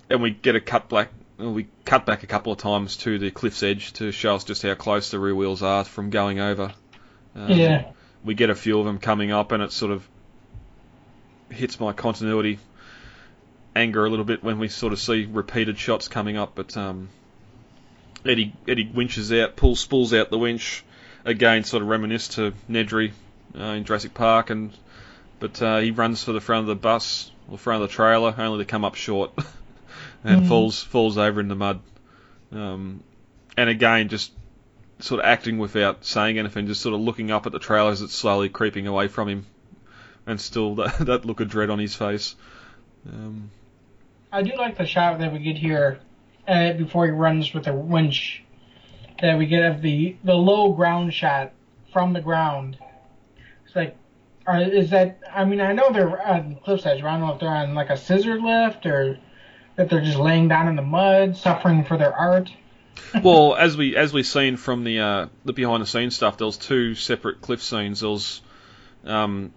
and 0.08 0.22
we 0.22 0.30
get 0.30 0.54
a 0.56 0.60
cut 0.60 0.88
back. 0.88 1.10
We 1.38 1.66
cut 1.84 2.06
back 2.06 2.22
a 2.22 2.26
couple 2.26 2.52
of 2.52 2.58
times 2.58 2.96
to 2.98 3.18
the 3.18 3.30
cliff's 3.30 3.62
edge 3.62 3.92
to 3.94 4.12
show 4.12 4.36
us 4.36 4.44
just 4.44 4.62
how 4.62 4.74
close 4.74 5.10
the 5.10 5.18
rear 5.18 5.34
wheels 5.34 5.62
are 5.62 5.84
from 5.84 6.10
going 6.10 6.40
over. 6.40 6.72
Um, 7.34 7.50
yeah. 7.50 7.90
we 8.24 8.34
get 8.34 8.48
a 8.48 8.54
few 8.54 8.78
of 8.78 8.86
them 8.86 8.98
coming 8.98 9.32
up, 9.32 9.52
and 9.52 9.62
it 9.62 9.72
sort 9.72 9.92
of 9.92 10.08
hits 11.50 11.78
my 11.78 11.92
continuity 11.92 12.58
anger 13.74 14.06
a 14.06 14.10
little 14.10 14.24
bit 14.24 14.42
when 14.42 14.58
we 14.58 14.68
sort 14.68 14.92
of 14.92 14.98
see 14.98 15.26
repeated 15.26 15.78
shots 15.78 16.08
coming 16.08 16.36
up. 16.36 16.52
But 16.54 16.76
um, 16.76 17.08
Eddie 18.24 18.54
Eddie 18.66 18.90
winches 18.94 19.32
out, 19.32 19.56
pulls 19.56 19.80
spools 19.80 20.14
out 20.14 20.30
the 20.30 20.38
winch 20.38 20.84
again, 21.24 21.64
sort 21.64 21.82
of 21.82 21.88
reminisce 21.88 22.28
to 22.28 22.54
Nedry 22.70 23.12
uh, 23.58 23.62
in 23.74 23.84
Jurassic 23.84 24.14
Park, 24.14 24.50
and 24.50 24.72
but 25.40 25.60
uh, 25.62 25.78
he 25.78 25.90
runs 25.90 26.22
for 26.22 26.32
the 26.32 26.40
front 26.40 26.62
of 26.62 26.66
the 26.66 26.74
bus 26.76 27.30
or 27.50 27.58
front 27.58 27.82
of 27.82 27.88
the 27.88 27.94
trailer, 27.94 28.34
only 28.36 28.64
to 28.64 28.68
come 28.70 28.84
up 28.84 28.94
short 28.94 29.32
and 30.24 30.42
Mhm. 30.42 30.48
falls 30.48 30.82
falls 30.82 31.18
over 31.18 31.40
in 31.40 31.48
the 31.48 31.54
mud. 31.54 31.80
Um, 32.52 33.02
and 33.56 33.68
again, 33.70 34.08
just 34.08 34.32
sort 34.98 35.20
of 35.20 35.26
acting 35.26 35.58
without 35.58 36.04
saying 36.04 36.38
anything, 36.38 36.66
just 36.66 36.80
sort 36.80 36.94
of 36.94 37.00
looking 37.00 37.30
up 37.30 37.46
at 37.46 37.52
the 37.52 37.58
trailer 37.58 37.90
as 37.90 38.00
it's 38.02 38.14
slowly 38.14 38.48
creeping 38.48 38.86
away 38.86 39.08
from 39.08 39.28
him, 39.28 39.46
and 40.26 40.40
still 40.40 40.74
that, 40.76 40.98
that 40.98 41.24
look 41.24 41.40
of 41.40 41.48
dread 41.48 41.70
on 41.70 41.78
his 41.78 41.94
face. 41.94 42.34
Um, 43.08 43.50
I 44.32 44.42
do 44.42 44.52
like 44.56 44.76
the 44.76 44.86
shot 44.86 45.18
that 45.20 45.32
we 45.32 45.38
get 45.38 45.56
here 45.56 46.00
uh, 46.48 46.72
before 46.72 47.06
he 47.06 47.12
runs 47.12 47.52
with 47.54 47.64
the 47.64 47.72
winch. 47.74 48.42
That 49.22 49.38
we 49.38 49.46
get 49.46 49.62
of 49.64 49.80
the 49.82 50.16
the 50.24 50.34
low 50.34 50.72
ground 50.72 51.14
shot 51.14 51.52
from 51.92 52.12
the 52.12 52.20
ground. 52.20 52.76
Like, 53.76 53.96
are, 54.46 54.60
is 54.60 54.90
that? 54.90 55.18
I 55.32 55.44
mean, 55.44 55.60
I 55.60 55.72
know 55.72 55.92
they're 55.92 56.26
on 56.26 56.56
cliff 56.64 56.86
edge. 56.86 57.02
but 57.02 57.08
I 57.08 57.12
don't 57.18 57.20
know 57.26 57.34
if 57.34 57.40
they're 57.40 57.48
on 57.48 57.74
like 57.74 57.90
a 57.90 57.96
scissor 57.96 58.40
lift 58.40 58.86
or 58.86 59.18
that 59.76 59.90
they're 59.90 60.00
just 60.00 60.18
laying 60.18 60.48
down 60.48 60.68
in 60.68 60.76
the 60.76 60.82
mud, 60.82 61.36
suffering 61.36 61.84
for 61.84 61.96
their 61.96 62.14
art. 62.14 62.50
well, 63.22 63.54
as 63.54 63.76
we 63.76 63.94
as 63.94 64.12
we've 64.12 64.26
seen 64.26 64.56
from 64.56 64.82
the 64.84 65.00
uh, 65.00 65.26
the 65.44 65.52
behind 65.52 65.82
the 65.82 65.86
scenes 65.86 66.16
stuff, 66.16 66.38
there 66.38 66.46
was 66.46 66.56
two 66.56 66.94
separate 66.94 67.40
cliff 67.42 67.62
scenes. 67.62 68.00
There 68.00 68.10
was 68.10 68.40
um, 69.04 69.52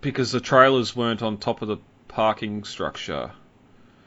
because 0.00 0.30
the 0.32 0.40
trailers 0.40 0.94
weren't 0.94 1.22
on 1.22 1.38
top 1.38 1.62
of 1.62 1.68
the 1.68 1.78
parking 2.08 2.64
structure 2.64 3.32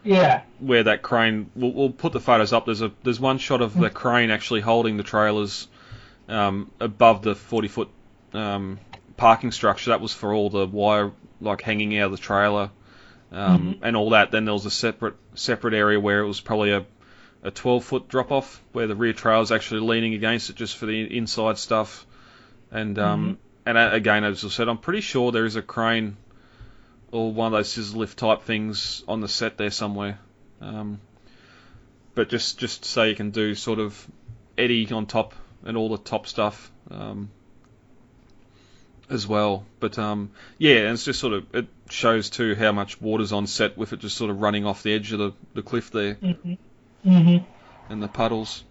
Yeah. 0.04 0.43
where 0.60 0.84
that 0.84 1.02
crane. 1.02 1.50
We'll, 1.56 1.74
we'll 1.74 1.89
put 1.89 2.13
the 2.13 2.20
photos 2.20 2.54
up. 2.54 2.65
There's 2.65 2.82
a 2.84 2.91
there's 3.04 3.20
one 3.20 3.39
shot 3.39 3.62
of 3.62 3.74
the 3.78 3.89
crane 3.89 4.30
actually 4.30 4.62
holding 4.62 4.98
the 4.98 5.04
trailers 5.04 5.67
um, 6.30 6.70
above 6.80 7.24
the 7.24 7.34
40 7.36 7.67
foot 7.67 7.89
um, 8.34 8.80
parking 9.18 9.52
structure. 9.52 9.90
That 9.90 10.02
was 10.02 10.14
for 10.14 10.34
all 10.34 10.50
the 10.50 10.66
wire 10.66 11.12
like 11.42 11.62
hanging 11.62 11.98
out 11.98 12.06
of 12.06 12.12
the 12.12 12.18
trailer 12.18 12.72
um, 13.32 13.80
and 13.82 13.96
all 13.96 14.12
that. 14.12 14.32
Then 14.32 14.46
there 14.46 14.54
was 14.54 14.66
a 14.66 14.72
separate 14.72 15.16
separate 15.36 15.74
area 15.74 16.00
where 16.00 16.22
it 16.22 16.28
was 16.28 16.40
probably 16.40 16.72
a 16.72 16.86
a 17.44 17.52
12 17.52 17.84
foot 17.84 18.08
drop 18.08 18.32
off 18.32 18.62
where 18.72 18.88
the 18.88 18.96
rear 18.96 19.14
trail 19.14 19.42
is 19.42 19.52
actually 19.52 19.82
leaning 19.82 20.14
against 20.14 20.50
it 20.50 20.56
just 20.56 20.76
for 20.78 20.86
the 20.86 21.18
inside 21.18 21.58
stuff. 21.58 22.06
And 22.72 22.98
um, 23.00 23.38
and 23.66 23.78
uh, 23.78 23.90
again, 23.92 24.24
as 24.24 24.44
I 24.44 24.50
said, 24.50 24.68
I'm 24.68 24.78
pretty 24.78 25.02
sure 25.02 25.32
there 25.32 25.46
is 25.46 25.56
a 25.56 25.62
crane 25.62 26.18
or 27.12 27.32
one 27.32 27.48
of 27.48 27.58
those 27.58 27.72
scissor 27.72 27.98
lift 27.98 28.18
type 28.18 28.44
things 28.44 29.04
on 29.08 29.22
the 29.22 29.28
set 29.28 29.58
there 29.58 29.72
somewhere. 29.72 30.20
Um, 30.62 31.00
but 32.16 32.30
just 32.30 32.58
just 32.58 32.86
so 32.86 33.04
you 33.04 33.16
can 33.16 33.32
do 33.32 33.56
sort 33.56 33.80
of 33.80 34.08
Eddie 34.58 34.92
on 34.92 35.06
top 35.06 35.34
and 35.64 35.78
all 35.78 35.90
the 35.90 35.98
top 35.98 36.28
stuff 36.28 36.72
um, 36.90 37.30
as 39.10 39.28
well. 39.28 39.65
But 39.80 39.98
um, 40.00 40.32
yeah, 40.58 40.78
and 40.78 40.93
it's 40.93 41.06
just 41.06 41.20
sort 41.20 41.34
of 41.34 41.56
it 41.56 41.67
shows 41.89 42.30
too 42.30 42.56
how 42.56 42.72
much 42.72 43.00
water's 43.02 43.32
on 43.32 43.48
set 43.48 43.78
with 43.78 43.93
it 43.93 44.00
just 44.00 44.17
sort 44.17 44.30
of 44.30 44.41
running 44.41 44.65
off 44.65 44.84
the 44.84 44.93
edge 44.93 45.12
of 45.13 45.20
the, 45.20 45.34
the 45.54 45.62
cliff 45.62 45.91
there 45.91 46.15
Mm-hmm. 47.06 47.38
and 47.89 48.04
the 48.04 48.08
puddles. 48.08 48.63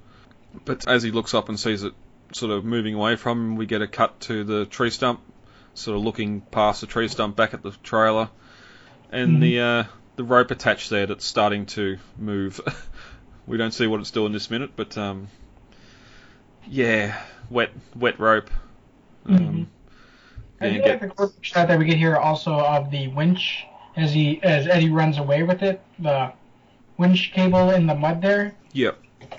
But 0.65 0.87
as 0.87 1.03
he 1.03 1.11
looks 1.11 1.33
up 1.33 1.49
and 1.49 1.59
sees 1.59 1.85
it 1.85 1.95
sort 2.33 2.53
of 2.53 2.65
moving 2.65 2.95
away 2.95 3.17
from 3.17 3.39
him, 3.39 3.57
we 3.57 3.67
get 3.67 3.81
a 3.83 3.87
cut 3.87 4.21
to 4.23 4.45
the 4.45 4.67
tree 4.67 4.91
stump, 4.91 5.21
sort 5.75 5.97
of 5.97 6.03
looking 6.05 6.41
past 6.43 6.81
the 6.83 6.87
tree 6.87 7.09
stump 7.09 7.37
back 7.37 7.55
at 7.55 7.63
the 7.63 7.71
trailer, 7.83 8.29
and 9.11 9.43
the 9.43 9.61
uh, 9.61 9.85
the 10.17 10.25
rope 10.25 10.51
attached 10.51 10.91
there 10.91 11.07
that's 11.07 11.25
starting 11.25 11.67
to 11.67 11.99
move. 12.19 12.61
we 13.47 13.57
don't 13.57 13.73
see 13.73 13.87
what 13.87 14.01
it's 14.01 14.11
doing 14.11 14.33
this 14.33 14.51
minute, 14.51 14.73
but 14.77 14.99
um, 14.99 15.29
yeah, 16.69 17.19
wet 17.49 17.71
wet 17.95 18.19
rope. 18.19 18.51
Um, 19.27 19.69
I 20.61 20.71
do 20.71 20.79
get- 20.79 20.89
like 20.89 21.01
the 21.01 21.09
quick 21.09 21.31
shot 21.43 21.69
that 21.69 21.79
we 21.79 21.85
get 21.85 21.97
here 21.97 22.17
also 22.17 22.53
of 22.53 22.91
the 22.91 23.09
winch 23.09 23.67
as 23.97 24.13
he 24.13 24.43
as 24.43 24.67
Eddie 24.67 24.91
runs 24.91 25.19
away 25.19 25.43
with 25.43 25.63
it. 25.63 25.81
The 25.99 26.33
winch 26.99 27.33
cable 27.33 27.71
in 27.71 27.87
the 27.87 27.95
mud 27.95 28.23
there. 28.23 28.55
Yep. 28.73 28.99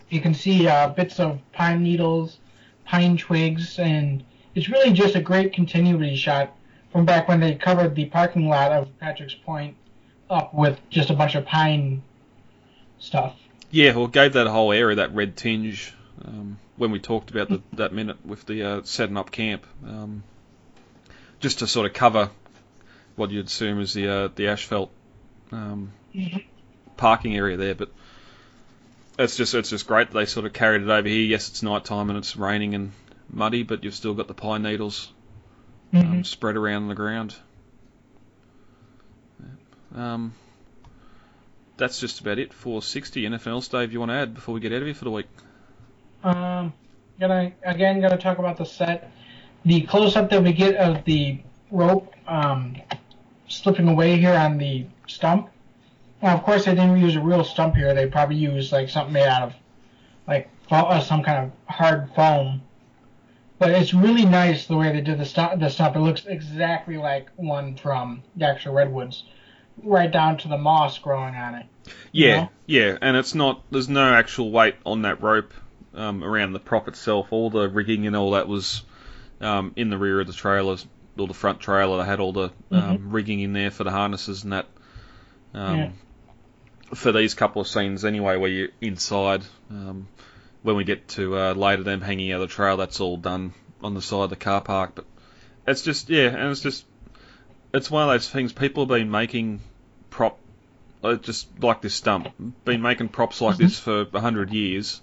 You 0.10 0.22
can 0.22 0.34
see 0.34 0.68
uh, 0.68 0.90
bits 0.90 1.20
of 1.20 1.40
pine 1.54 1.84
needles, 1.84 2.40
pine 2.86 3.18
twigs, 3.18 3.80
and 3.80 4.24
it's 4.56 4.70
really 4.70 4.92
just 4.92 5.16
a 5.16 5.22
great 5.22 5.54
continuity 5.54 6.16
shot 6.16 6.56
from 6.92 7.06
back 7.06 7.28
when 7.28 7.40
they 7.40 7.56
covered 7.56 7.96
the 7.96 8.06
parking 8.06 8.48
lot 8.48 8.72
of 8.72 8.98
Patrick's 9.00 9.34
Point 9.36 9.76
up 10.30 10.54
with 10.54 10.80
just 10.90 11.10
a 11.10 11.14
bunch 11.14 11.36
of 11.36 11.46
pine 11.46 12.02
stuff. 13.00 13.36
Yeah, 13.72 13.96
well, 13.96 14.08
gave 14.08 14.34
that 14.34 14.48
whole 14.48 14.72
area 14.72 14.96
that 14.96 15.14
red 15.14 15.36
tinge 15.36 15.94
um, 16.26 16.58
when 16.78 16.92
we 16.92 17.00
talked 17.00 17.30
about 17.32 17.50
the, 17.50 17.62
that 17.74 17.94
minute 17.94 18.18
with 18.26 18.46
the 18.46 18.64
uh, 18.64 18.82
setting 18.84 19.18
up 19.18 19.32
camp, 19.32 19.66
um, 19.86 20.24
just 21.40 21.60
to 21.60 21.68
sort 21.68 21.86
of 21.86 21.94
cover 21.94 22.30
what 23.16 23.32
you'd 23.32 23.48
assume 23.48 23.80
is 23.82 23.94
the 23.94 24.08
uh, 24.08 24.30
the 24.36 24.48
asphalt 24.48 24.92
um, 25.52 25.92
parking 26.98 27.36
area 27.36 27.58
there. 27.58 27.76
But 27.76 27.92
it's 29.20 29.36
just 29.36 29.54
it's 29.54 29.70
just 29.70 29.88
great 29.88 30.12
that 30.12 30.14
they 30.18 30.26
sort 30.26 30.46
of 30.46 30.54
carried 30.54 30.84
it 30.84 30.90
over 30.90 31.08
here. 31.08 31.26
Yes, 31.26 31.50
it's 31.50 31.64
night 31.64 31.86
time 31.86 32.10
and 32.10 32.18
it's 32.18 32.36
raining 32.36 32.76
and 32.76 32.92
muddy, 33.30 33.64
but 33.64 33.84
you've 33.84 33.96
still 33.96 34.14
got 34.14 34.28
the 34.28 34.34
pine 34.34 34.64
needles 34.64 35.12
um, 35.94 36.24
spread 36.24 36.56
around 36.56 36.88
the 36.88 36.96
ground. 36.96 37.36
Um, 39.96 40.34
that's 41.78 42.00
just 42.00 42.20
about 42.22 42.40
it 42.40 42.54
for 42.54 42.82
60. 42.82 43.26
Anything 43.26 43.54
else, 43.54 43.68
Dave, 43.68 43.94
you 43.94 44.00
want 44.00 44.12
to 44.12 44.16
add 44.16 44.34
before 44.34 44.54
we 44.54 44.60
get 44.60 44.74
out 44.74 44.82
of 44.82 44.86
here 44.86 44.94
for 44.94 45.06
the 45.06 45.12
week? 45.12 45.28
Um, 46.24 46.74
gonna 47.20 47.54
again 47.64 48.02
gonna 48.02 48.18
talk 48.18 48.38
about 48.40 48.58
the 48.58 48.66
set. 48.66 49.12
The 49.68 49.82
close 49.82 50.16
up 50.16 50.30
that 50.30 50.42
we 50.42 50.54
get 50.54 50.76
of 50.76 51.04
the 51.04 51.42
rope 51.72 52.14
um, 52.26 52.78
slipping 53.50 53.90
away 53.90 54.18
here 54.18 54.34
on 54.34 54.58
the 54.58 54.86
stump. 55.08 55.50
Now, 56.22 56.36
of 56.36 56.44
course, 56.44 56.64
they 56.64 56.74
didn't 56.74 57.02
use 57.02 57.18
a 57.18 57.22
real 57.22 57.44
stump 57.44 57.76
here. 57.76 57.94
They 57.94 58.08
probably 58.08 58.38
used 58.38 58.72
like 58.72 58.88
something 58.88 59.12
made 59.12 59.28
out 59.28 59.44
of 59.44 59.54
like 60.26 60.50
fo- 60.70 60.78
uh, 60.78 61.02
some 61.02 61.22
kind 61.22 61.52
of 61.52 61.76
hard 61.76 62.10
foam. 62.16 62.62
But 63.60 63.72
it's 63.72 63.94
really 63.94 64.24
nice 64.24 64.68
the 64.68 64.78
way 64.78 64.94
they 64.94 65.02
did 65.02 65.18
the 65.18 65.26
stump. 65.26 65.60
The 65.60 65.70
stump. 65.70 65.98
It 65.98 66.00
looks 66.00 66.26
exactly 66.26 66.96
like 66.96 67.28
one 67.36 67.76
from 67.76 68.24
the 68.38 68.46
actual 68.46 68.74
redwoods, 68.74 69.26
right 69.84 70.10
down 70.10 70.38
to 70.38 70.48
the 70.48 70.58
moss 70.58 70.98
growing 70.98 71.36
on 71.36 71.56
it. 71.56 71.66
Yeah, 72.14 72.36
know? 72.36 72.50
yeah, 72.68 72.98
and 73.02 73.18
it's 73.18 73.36
not. 73.36 73.64
There's 73.70 73.90
no 73.90 74.14
actual 74.14 74.50
weight 74.50 74.76
on 74.86 75.02
that 75.02 75.22
rope 75.22 75.54
um, 75.94 76.24
around 76.24 76.54
the 76.54 76.60
prop 76.60 76.88
itself. 76.88 77.28
All 77.32 77.50
the 77.50 77.68
rigging 77.68 78.08
and 78.08 78.16
all 78.16 78.32
that 78.32 78.48
was 78.48 78.84
um, 79.42 79.74
in 79.76 79.90
the 79.90 79.98
rear 79.98 80.20
of 80.20 80.28
the 80.28 80.34
trailers, 80.34 80.86
or 81.18 81.28
the 81.28 81.34
front 81.34 81.60
trailer. 81.60 81.98
They 81.98 82.10
had 82.10 82.20
all 82.20 82.34
the 82.34 82.52
um, 82.72 83.12
rigging 83.12 83.40
in 83.40 83.54
there 83.54 83.72
for 83.72 83.84
the 83.84 83.92
harnesses 83.92 84.44
and 84.44 84.54
that. 84.54 84.68
Um, 85.54 85.78
Yeah. 85.78 85.90
For 86.94 87.12
these 87.12 87.34
couple 87.34 87.62
of 87.62 87.68
scenes, 87.68 88.06
anyway, 88.06 88.38
where 88.38 88.50
you're 88.50 88.70
inside. 88.80 89.44
Um, 89.70 90.08
when 90.64 90.78
we 90.78 90.86
get 90.86 91.08
to 91.10 91.38
uh, 91.38 91.54
later, 91.54 91.84
them 91.84 92.00
hanging 92.00 92.32
out 92.32 92.42
of 92.42 92.50
the 92.50 92.54
trail, 92.54 92.78
that's 92.78 93.02
all 93.02 93.18
done 93.18 93.54
on 93.84 93.94
the 93.94 94.02
side 94.02 94.24
of 94.24 94.30
the 94.30 94.38
car 94.38 94.62
park. 94.62 94.92
But 94.96 95.06
it's 95.68 95.82
just 95.82 96.10
yeah, 96.10 96.28
and 96.28 96.50
it's 96.50 96.62
just 96.62 96.86
it's 97.74 97.92
one 97.92 98.04
of 98.04 98.10
those 98.10 98.30
things. 98.30 98.54
People 98.54 98.84
have 98.84 98.90
been 98.90 99.12
making 99.12 99.60
prop 100.10 100.40
uh, 101.04 101.16
just 101.16 101.48
like 101.62 101.82
this 101.82 101.96
stump. 101.96 102.30
Been 102.64 102.82
making 102.82 103.10
props 103.10 103.42
like 103.42 103.58
this 103.58 103.78
for 103.78 104.08
a 104.14 104.20
hundred 104.22 104.54
years, 104.54 105.02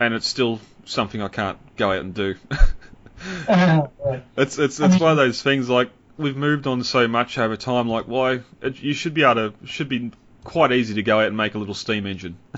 and 0.00 0.14
it's 0.14 0.26
still 0.26 0.60
something 0.86 1.20
I 1.20 1.28
can't 1.28 1.58
go 1.76 1.92
out 1.92 2.00
and 2.00 2.14
do. 2.14 2.36
it's 4.36 4.58
it's 4.58 4.80
it's 4.80 5.00
one 5.00 5.10
of 5.10 5.16
those 5.16 5.42
things 5.42 5.68
like 5.68 5.90
we've 6.16 6.36
moved 6.36 6.66
on 6.66 6.84
so 6.84 7.08
much 7.08 7.38
over 7.38 7.56
time. 7.56 7.88
Like 7.88 8.06
why 8.06 8.40
it, 8.62 8.80
you 8.80 8.94
should 8.94 9.14
be 9.14 9.22
able 9.22 9.50
to 9.50 9.66
should 9.66 9.88
be 9.88 10.12
quite 10.44 10.72
easy 10.72 10.94
to 10.94 11.02
go 11.02 11.20
out 11.20 11.26
and 11.26 11.36
make 11.36 11.54
a 11.54 11.58
little 11.58 11.74
steam 11.74 12.06
engine. 12.06 12.38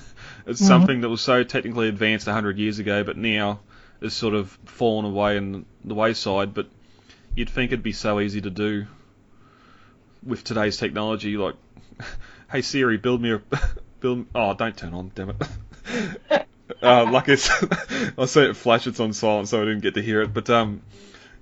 it's 0.46 0.60
mm-hmm. 0.60 0.66
something 0.66 1.00
that 1.00 1.08
was 1.08 1.20
so 1.20 1.42
technically 1.44 1.88
advanced 1.88 2.26
a 2.26 2.32
hundred 2.32 2.58
years 2.58 2.78
ago, 2.78 3.04
but 3.04 3.16
now 3.16 3.60
is 4.00 4.14
sort 4.14 4.34
of 4.34 4.56
fallen 4.66 5.04
away 5.04 5.36
in 5.36 5.64
the 5.84 5.94
wayside. 5.94 6.54
But 6.54 6.68
you'd 7.34 7.50
think 7.50 7.72
it'd 7.72 7.82
be 7.82 7.92
so 7.92 8.20
easy 8.20 8.40
to 8.40 8.50
do 8.50 8.86
with 10.22 10.44
today's 10.44 10.76
technology. 10.76 11.36
Like, 11.36 11.54
hey 12.50 12.62
Siri, 12.62 12.96
build 12.96 13.22
me 13.22 13.32
a 13.32 13.42
build. 14.00 14.26
Oh, 14.34 14.54
don't 14.54 14.76
turn 14.76 14.94
on, 14.94 15.12
damn 15.14 15.30
it. 15.30 16.46
Uh, 16.82 17.04
like 17.10 17.28
it's, 17.28 17.50
I 18.18 18.24
say 18.26 18.50
it 18.50 18.56
flash. 18.56 18.86
It's 18.86 19.00
on 19.00 19.12
silent, 19.12 19.48
so 19.48 19.60
I 19.60 19.64
didn't 19.64 19.80
get 19.80 19.94
to 19.94 20.02
hear 20.02 20.22
it. 20.22 20.32
But 20.32 20.50
um, 20.50 20.82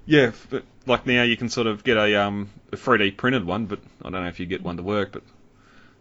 yeah, 0.04 0.32
but 0.50 0.64
like 0.86 1.06
now 1.06 1.22
you 1.22 1.36
can 1.36 1.48
sort 1.48 1.66
of 1.66 1.84
get 1.84 1.96
a 1.96 2.22
um 2.22 2.50
a 2.72 2.76
3D 2.76 3.16
printed 3.16 3.44
one, 3.44 3.66
but 3.66 3.80
I 4.00 4.10
don't 4.10 4.22
know 4.22 4.28
if 4.28 4.40
you 4.40 4.46
get 4.46 4.62
one 4.62 4.76
to 4.76 4.82
work. 4.82 5.12
But 5.12 5.22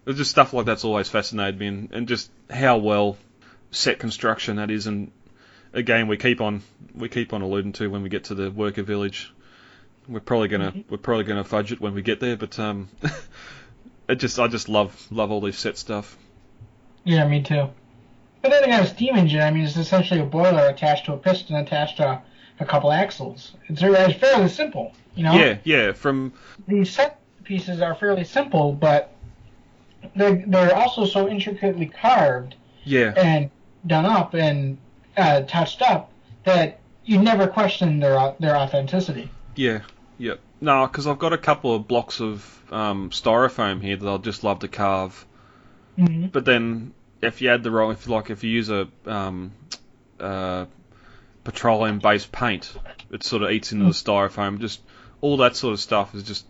it's 0.05 0.17
just 0.17 0.31
stuff 0.31 0.53
like 0.53 0.65
that's 0.65 0.85
always 0.85 1.09
fascinated 1.09 1.59
me, 1.59 1.67
and, 1.67 1.91
and 1.91 2.07
just 2.07 2.29
how 2.49 2.77
well 2.77 3.17
set 3.71 3.99
construction 3.99 4.57
that 4.57 4.71
is. 4.71 4.87
And 4.87 5.11
again, 5.73 6.07
we 6.07 6.17
keep 6.17 6.41
on 6.41 6.61
we 6.93 7.09
keep 7.09 7.33
on 7.33 7.41
alluding 7.41 7.73
to 7.73 7.87
when 7.89 8.03
we 8.03 8.09
get 8.09 8.25
to 8.25 8.35
the 8.35 8.51
worker 8.51 8.83
village. 8.83 9.33
We're 10.07 10.19
probably 10.19 10.47
gonna 10.47 10.73
we're 10.89 10.97
probably 10.97 11.25
gonna 11.25 11.43
fudge 11.43 11.71
it 11.71 11.81
when 11.81 11.93
we 11.93 12.01
get 12.01 12.19
there, 12.19 12.37
but 12.37 12.57
um, 12.59 12.89
it 14.09 14.15
just 14.15 14.39
I 14.39 14.47
just 14.47 14.69
love 14.69 15.07
love 15.11 15.31
all 15.31 15.41
this 15.41 15.57
set 15.57 15.77
stuff. 15.77 16.17
Yeah, 17.03 17.27
me 17.27 17.41
too. 17.41 17.69
But 18.45 18.51
then 18.51 18.63
again, 18.65 18.83
a 18.83 18.85
steam 18.85 19.15
engine, 19.15 19.41
I 19.41 19.49
mean, 19.49 19.63
it's 19.63 19.75
essentially 19.75 20.19
a 20.19 20.23
boiler 20.23 20.67
attached 20.67 21.05
to 21.05 21.13
a 21.13 21.17
piston 21.17 21.55
attached 21.55 21.97
to 21.97 22.21
a 22.59 22.65
couple 22.65 22.91
axles. 22.91 23.53
It's, 23.69 23.81
it's 23.81 24.19
fairly 24.19 24.49
simple, 24.49 24.93
you 25.15 25.23
know? 25.23 25.33
Yeah, 25.33 25.57
yeah. 25.63 25.93
From 25.93 26.31
The 26.67 26.85
set 26.85 27.19
pieces 27.43 27.81
are 27.81 27.95
fairly 27.95 28.23
simple, 28.23 28.71
but 28.71 29.11
they're, 30.15 30.43
they're 30.45 30.75
also 30.75 31.05
so 31.05 31.27
intricately 31.27 31.87
carved 31.87 32.53
yeah, 32.83 33.13
and 33.17 33.49
done 33.87 34.05
up 34.05 34.35
and 34.35 34.77
uh, 35.17 35.41
touched 35.41 35.81
up 35.81 36.11
that 36.43 36.77
you 37.03 37.17
never 37.19 37.47
question 37.47 37.99
their 37.99 38.35
their 38.39 38.55
authenticity. 38.55 39.31
yeah, 39.55 39.79
yeah. 40.19 40.35
No, 40.61 40.85
because 40.85 41.07
I've 41.07 41.17
got 41.17 41.33
a 41.33 41.39
couple 41.39 41.73
of 41.73 41.87
blocks 41.87 42.21
of 42.21 42.61
um, 42.71 43.09
styrofoam 43.09 43.81
here 43.81 43.97
that 43.97 44.07
I'd 44.07 44.23
just 44.23 44.43
love 44.43 44.59
to 44.59 44.67
carve. 44.67 45.25
Mhm. 45.97 46.31
But 46.31 46.45
then 46.45 46.93
if 47.25 47.41
you 47.41 47.49
add 47.49 47.63
the 47.63 47.71
wrong, 47.71 47.91
if 47.91 48.07
like 48.07 48.29
if 48.29 48.43
you 48.43 48.49
use 48.51 48.69
a 48.69 48.87
um, 49.05 49.51
uh, 50.19 50.65
petroleum-based 51.43 52.31
paint, 52.31 52.73
it 53.11 53.23
sort 53.23 53.43
of 53.43 53.51
eats 53.51 53.71
into 53.71 53.85
the 53.85 53.91
styrofoam. 53.91 54.59
Just 54.59 54.81
all 55.21 55.37
that 55.37 55.55
sort 55.55 55.73
of 55.73 55.79
stuff 55.79 56.15
is 56.15 56.23
just 56.23 56.45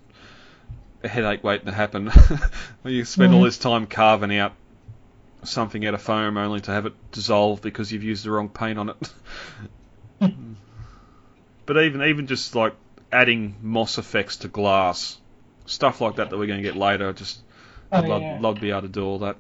a 1.04 1.08
headache 1.08 1.44
waiting 1.44 1.68
to 1.68 1.72
happen. 1.72 2.12
You 2.84 3.04
spend 3.04 3.34
all 3.34 3.42
this 3.42 3.58
time 3.58 3.88
carving 3.88 4.38
out 4.38 4.54
something 5.44 5.86
out 5.86 5.96
of 5.96 6.02
foam 6.02 6.38
only 6.38 6.62
to 6.62 6.72
have 6.72 6.86
it 6.86 6.94
dissolve 7.12 7.62
because 7.62 7.92
you've 7.92 8.04
used 8.04 8.26
the 8.26 8.32
wrong 8.32 8.50
paint 8.50 8.78
on 8.78 8.90
it. 8.90 9.14
but 11.66 11.84
even 11.84 12.04
even 12.04 12.28
just 12.28 12.54
like 12.54 12.76
adding 13.12 13.56
moss 13.62 13.98
effects 13.98 14.38
to 14.38 14.48
glass, 14.48 15.18
stuff 15.66 16.00
like 16.00 16.18
that 16.18 16.30
that 16.30 16.38
we're 16.38 16.46
going 16.46 16.62
to 16.62 16.68
get 16.68 16.76
later, 16.76 17.12
just 17.12 17.40
Oh, 17.92 17.98
I'd 18.00 18.10
love, 18.10 18.42
love 18.42 18.56
to 18.56 18.62
be 18.62 18.72
able 18.72 18.82
to 18.82 18.88
do 18.88 19.06
all 19.06 19.20
that. 19.20 19.38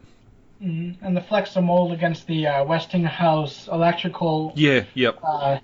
Hmm 0.59 0.91
And 1.01 1.15
the 1.15 1.21
Flexa 1.21 1.63
mold 1.63 1.91
against 1.91 2.27
the 2.27 2.47
uh, 2.47 2.63
Westinghouse 2.65 3.67
electrical 3.67 4.53
Yeah, 4.55 4.83
yep. 4.93 5.19
uh, 5.23 5.59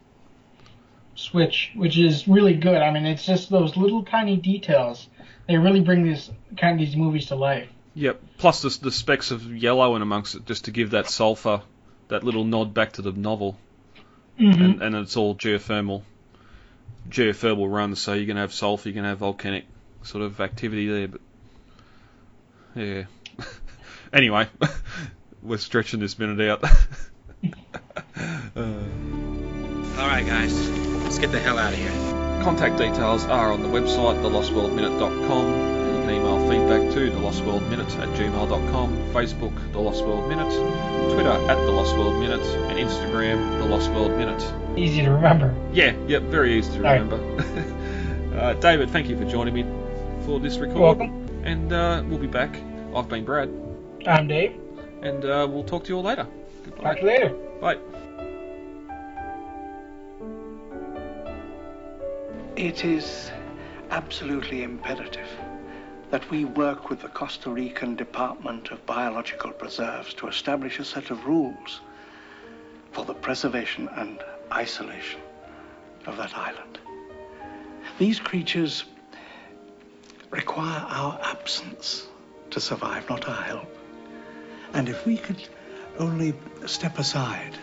switch, 1.15 1.71
which 1.75 1.97
is 1.97 2.27
really 2.27 2.53
good. 2.55 2.77
I 2.77 2.91
mean, 2.91 3.05
it's 3.05 3.25
just 3.25 3.49
those 3.49 3.77
little 3.77 4.03
tiny 4.03 4.37
details. 4.37 5.07
They 5.47 5.57
really 5.57 5.81
bring 5.81 6.03
these 6.03 6.29
kind 6.57 6.79
of 6.79 6.85
these 6.85 6.95
movies 6.95 7.27
to 7.27 7.35
life. 7.35 7.69
Yep. 7.93 8.21
Plus 8.37 8.61
the, 8.61 8.85
the 8.85 8.91
specks 8.91 9.31
of 9.31 9.55
yellow 9.55 9.95
in 9.95 10.01
amongst 10.01 10.35
it, 10.35 10.45
just 10.45 10.65
to 10.65 10.71
give 10.71 10.91
that 10.91 11.09
sulphur, 11.09 11.61
that 12.07 12.23
little 12.23 12.43
nod 12.43 12.73
back 12.73 12.93
to 12.93 13.01
the 13.01 13.11
novel. 13.11 13.57
hmm 14.37 14.51
And, 14.51 14.81
and 14.81 14.95
it's 14.95 15.17
all 15.17 15.35
geothermal, 15.35 16.03
geothermal 17.09 17.71
runs. 17.71 17.99
So 17.99 18.13
you're 18.13 18.25
gonna 18.25 18.41
have 18.41 18.53
sulphur, 18.53 18.89
you're 18.89 18.95
gonna 18.95 19.09
have 19.09 19.19
volcanic 19.19 19.65
sort 20.03 20.23
of 20.23 20.39
activity 20.39 20.87
there. 20.87 21.07
But 21.07 21.21
yeah. 22.75 23.03
Anyway, 24.13 24.47
we're 25.43 25.57
stretching 25.57 25.99
this 25.99 26.17
minute 26.19 26.49
out. 26.49 26.63
uh, 28.55 28.61
All 29.99 30.07
right, 30.07 30.25
guys, 30.25 30.69
let's 31.03 31.19
get 31.19 31.31
the 31.31 31.39
hell 31.39 31.57
out 31.57 31.73
of 31.73 31.79
here. 31.79 31.91
Contact 32.43 32.77
details 32.77 33.25
are 33.25 33.51
on 33.51 33.61
the 33.61 33.69
website, 33.69 34.21
thelostworldminute.com. 34.23 35.45
You 35.95 36.01
can 36.01 36.09
email 36.09 36.39
feedback 36.49 36.93
to 36.93 37.11
thelostworldminute 37.11 37.99
at 37.99 38.09
gmail.com, 38.17 38.97
Facebook, 39.13 39.71
The 39.73 39.79
Lost 39.79 40.03
World 40.03 40.27
Minute, 40.27 40.51
Twitter 41.13 41.29
at 41.29 41.55
The 41.55 41.71
Lost 41.71 41.95
World 41.97 42.19
Minute, 42.19 42.41
and 42.41 42.79
Instagram, 42.79 43.59
The 43.59 43.65
Lost 43.65 43.91
World 43.91 44.11
Minute. 44.13 44.41
Easy 44.77 45.01
to 45.03 45.11
remember. 45.11 45.53
Yeah, 45.71 45.95
yep, 46.07 46.23
very 46.23 46.57
easy 46.57 46.71
to 46.71 46.77
All 46.77 46.83
right. 46.83 47.01
remember. 47.01 48.35
uh, 48.39 48.53
David, 48.55 48.89
thank 48.89 49.07
you 49.07 49.17
for 49.17 49.25
joining 49.25 49.53
me 49.53 49.63
for 50.25 50.39
this 50.39 50.57
recording. 50.57 51.09
You're 51.09 51.21
welcome. 51.21 51.45
And 51.45 51.73
uh, 51.73 52.03
we'll 52.07 52.17
be 52.19 52.27
back. 52.27 52.55
I've 52.95 53.07
been 53.07 53.23
Brad, 53.23 53.49
I'm 54.07 54.27
Dave. 54.27 54.53
and 55.01 55.23
uh, 55.25 55.47
we'll 55.49 55.63
talk 55.63 55.83
to 55.85 55.89
you 55.89 55.97
all 55.97 56.03
later. 56.03 56.27
Goodbye. 56.65 56.83
Talk 56.83 56.95
to 56.95 57.01
you 57.01 57.07
later. 57.07 57.29
Bye. 57.61 57.77
It 62.55 62.83
is 62.85 63.31
absolutely 63.89 64.63
imperative 64.63 65.27
that 66.11 66.29
we 66.29 66.45
work 66.45 66.89
with 66.89 67.01
the 67.01 67.07
Costa 67.07 67.49
Rican 67.49 67.95
Department 67.95 68.69
of 68.71 68.85
Biological 68.85 69.51
Preserves 69.51 70.13
to 70.15 70.27
establish 70.27 70.77
a 70.79 70.85
set 70.85 71.09
of 71.09 71.25
rules 71.25 71.79
for 72.91 73.05
the 73.05 73.13
preservation 73.13 73.87
and 73.95 74.21
isolation 74.51 75.21
of 76.05 76.17
that 76.17 76.35
island. 76.37 76.79
These 77.97 78.19
creatures 78.19 78.83
require 80.29 80.85
our 80.89 81.19
absence 81.23 82.07
to 82.51 82.59
survive, 82.59 83.09
not 83.09 83.27
our 83.29 83.41
help. 83.41 83.77
And 84.73 84.89
if 84.89 85.05
we 85.05 85.17
could 85.17 85.41
only 85.99 86.33
step 86.65 86.97
aside 86.97 87.57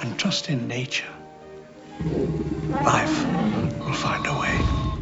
and 0.00 0.18
trust 0.18 0.48
in 0.50 0.66
nature, 0.66 1.12
life 2.84 3.24
will 3.80 3.92
find 3.92 4.26
a 4.26 4.38
way. 4.40 4.93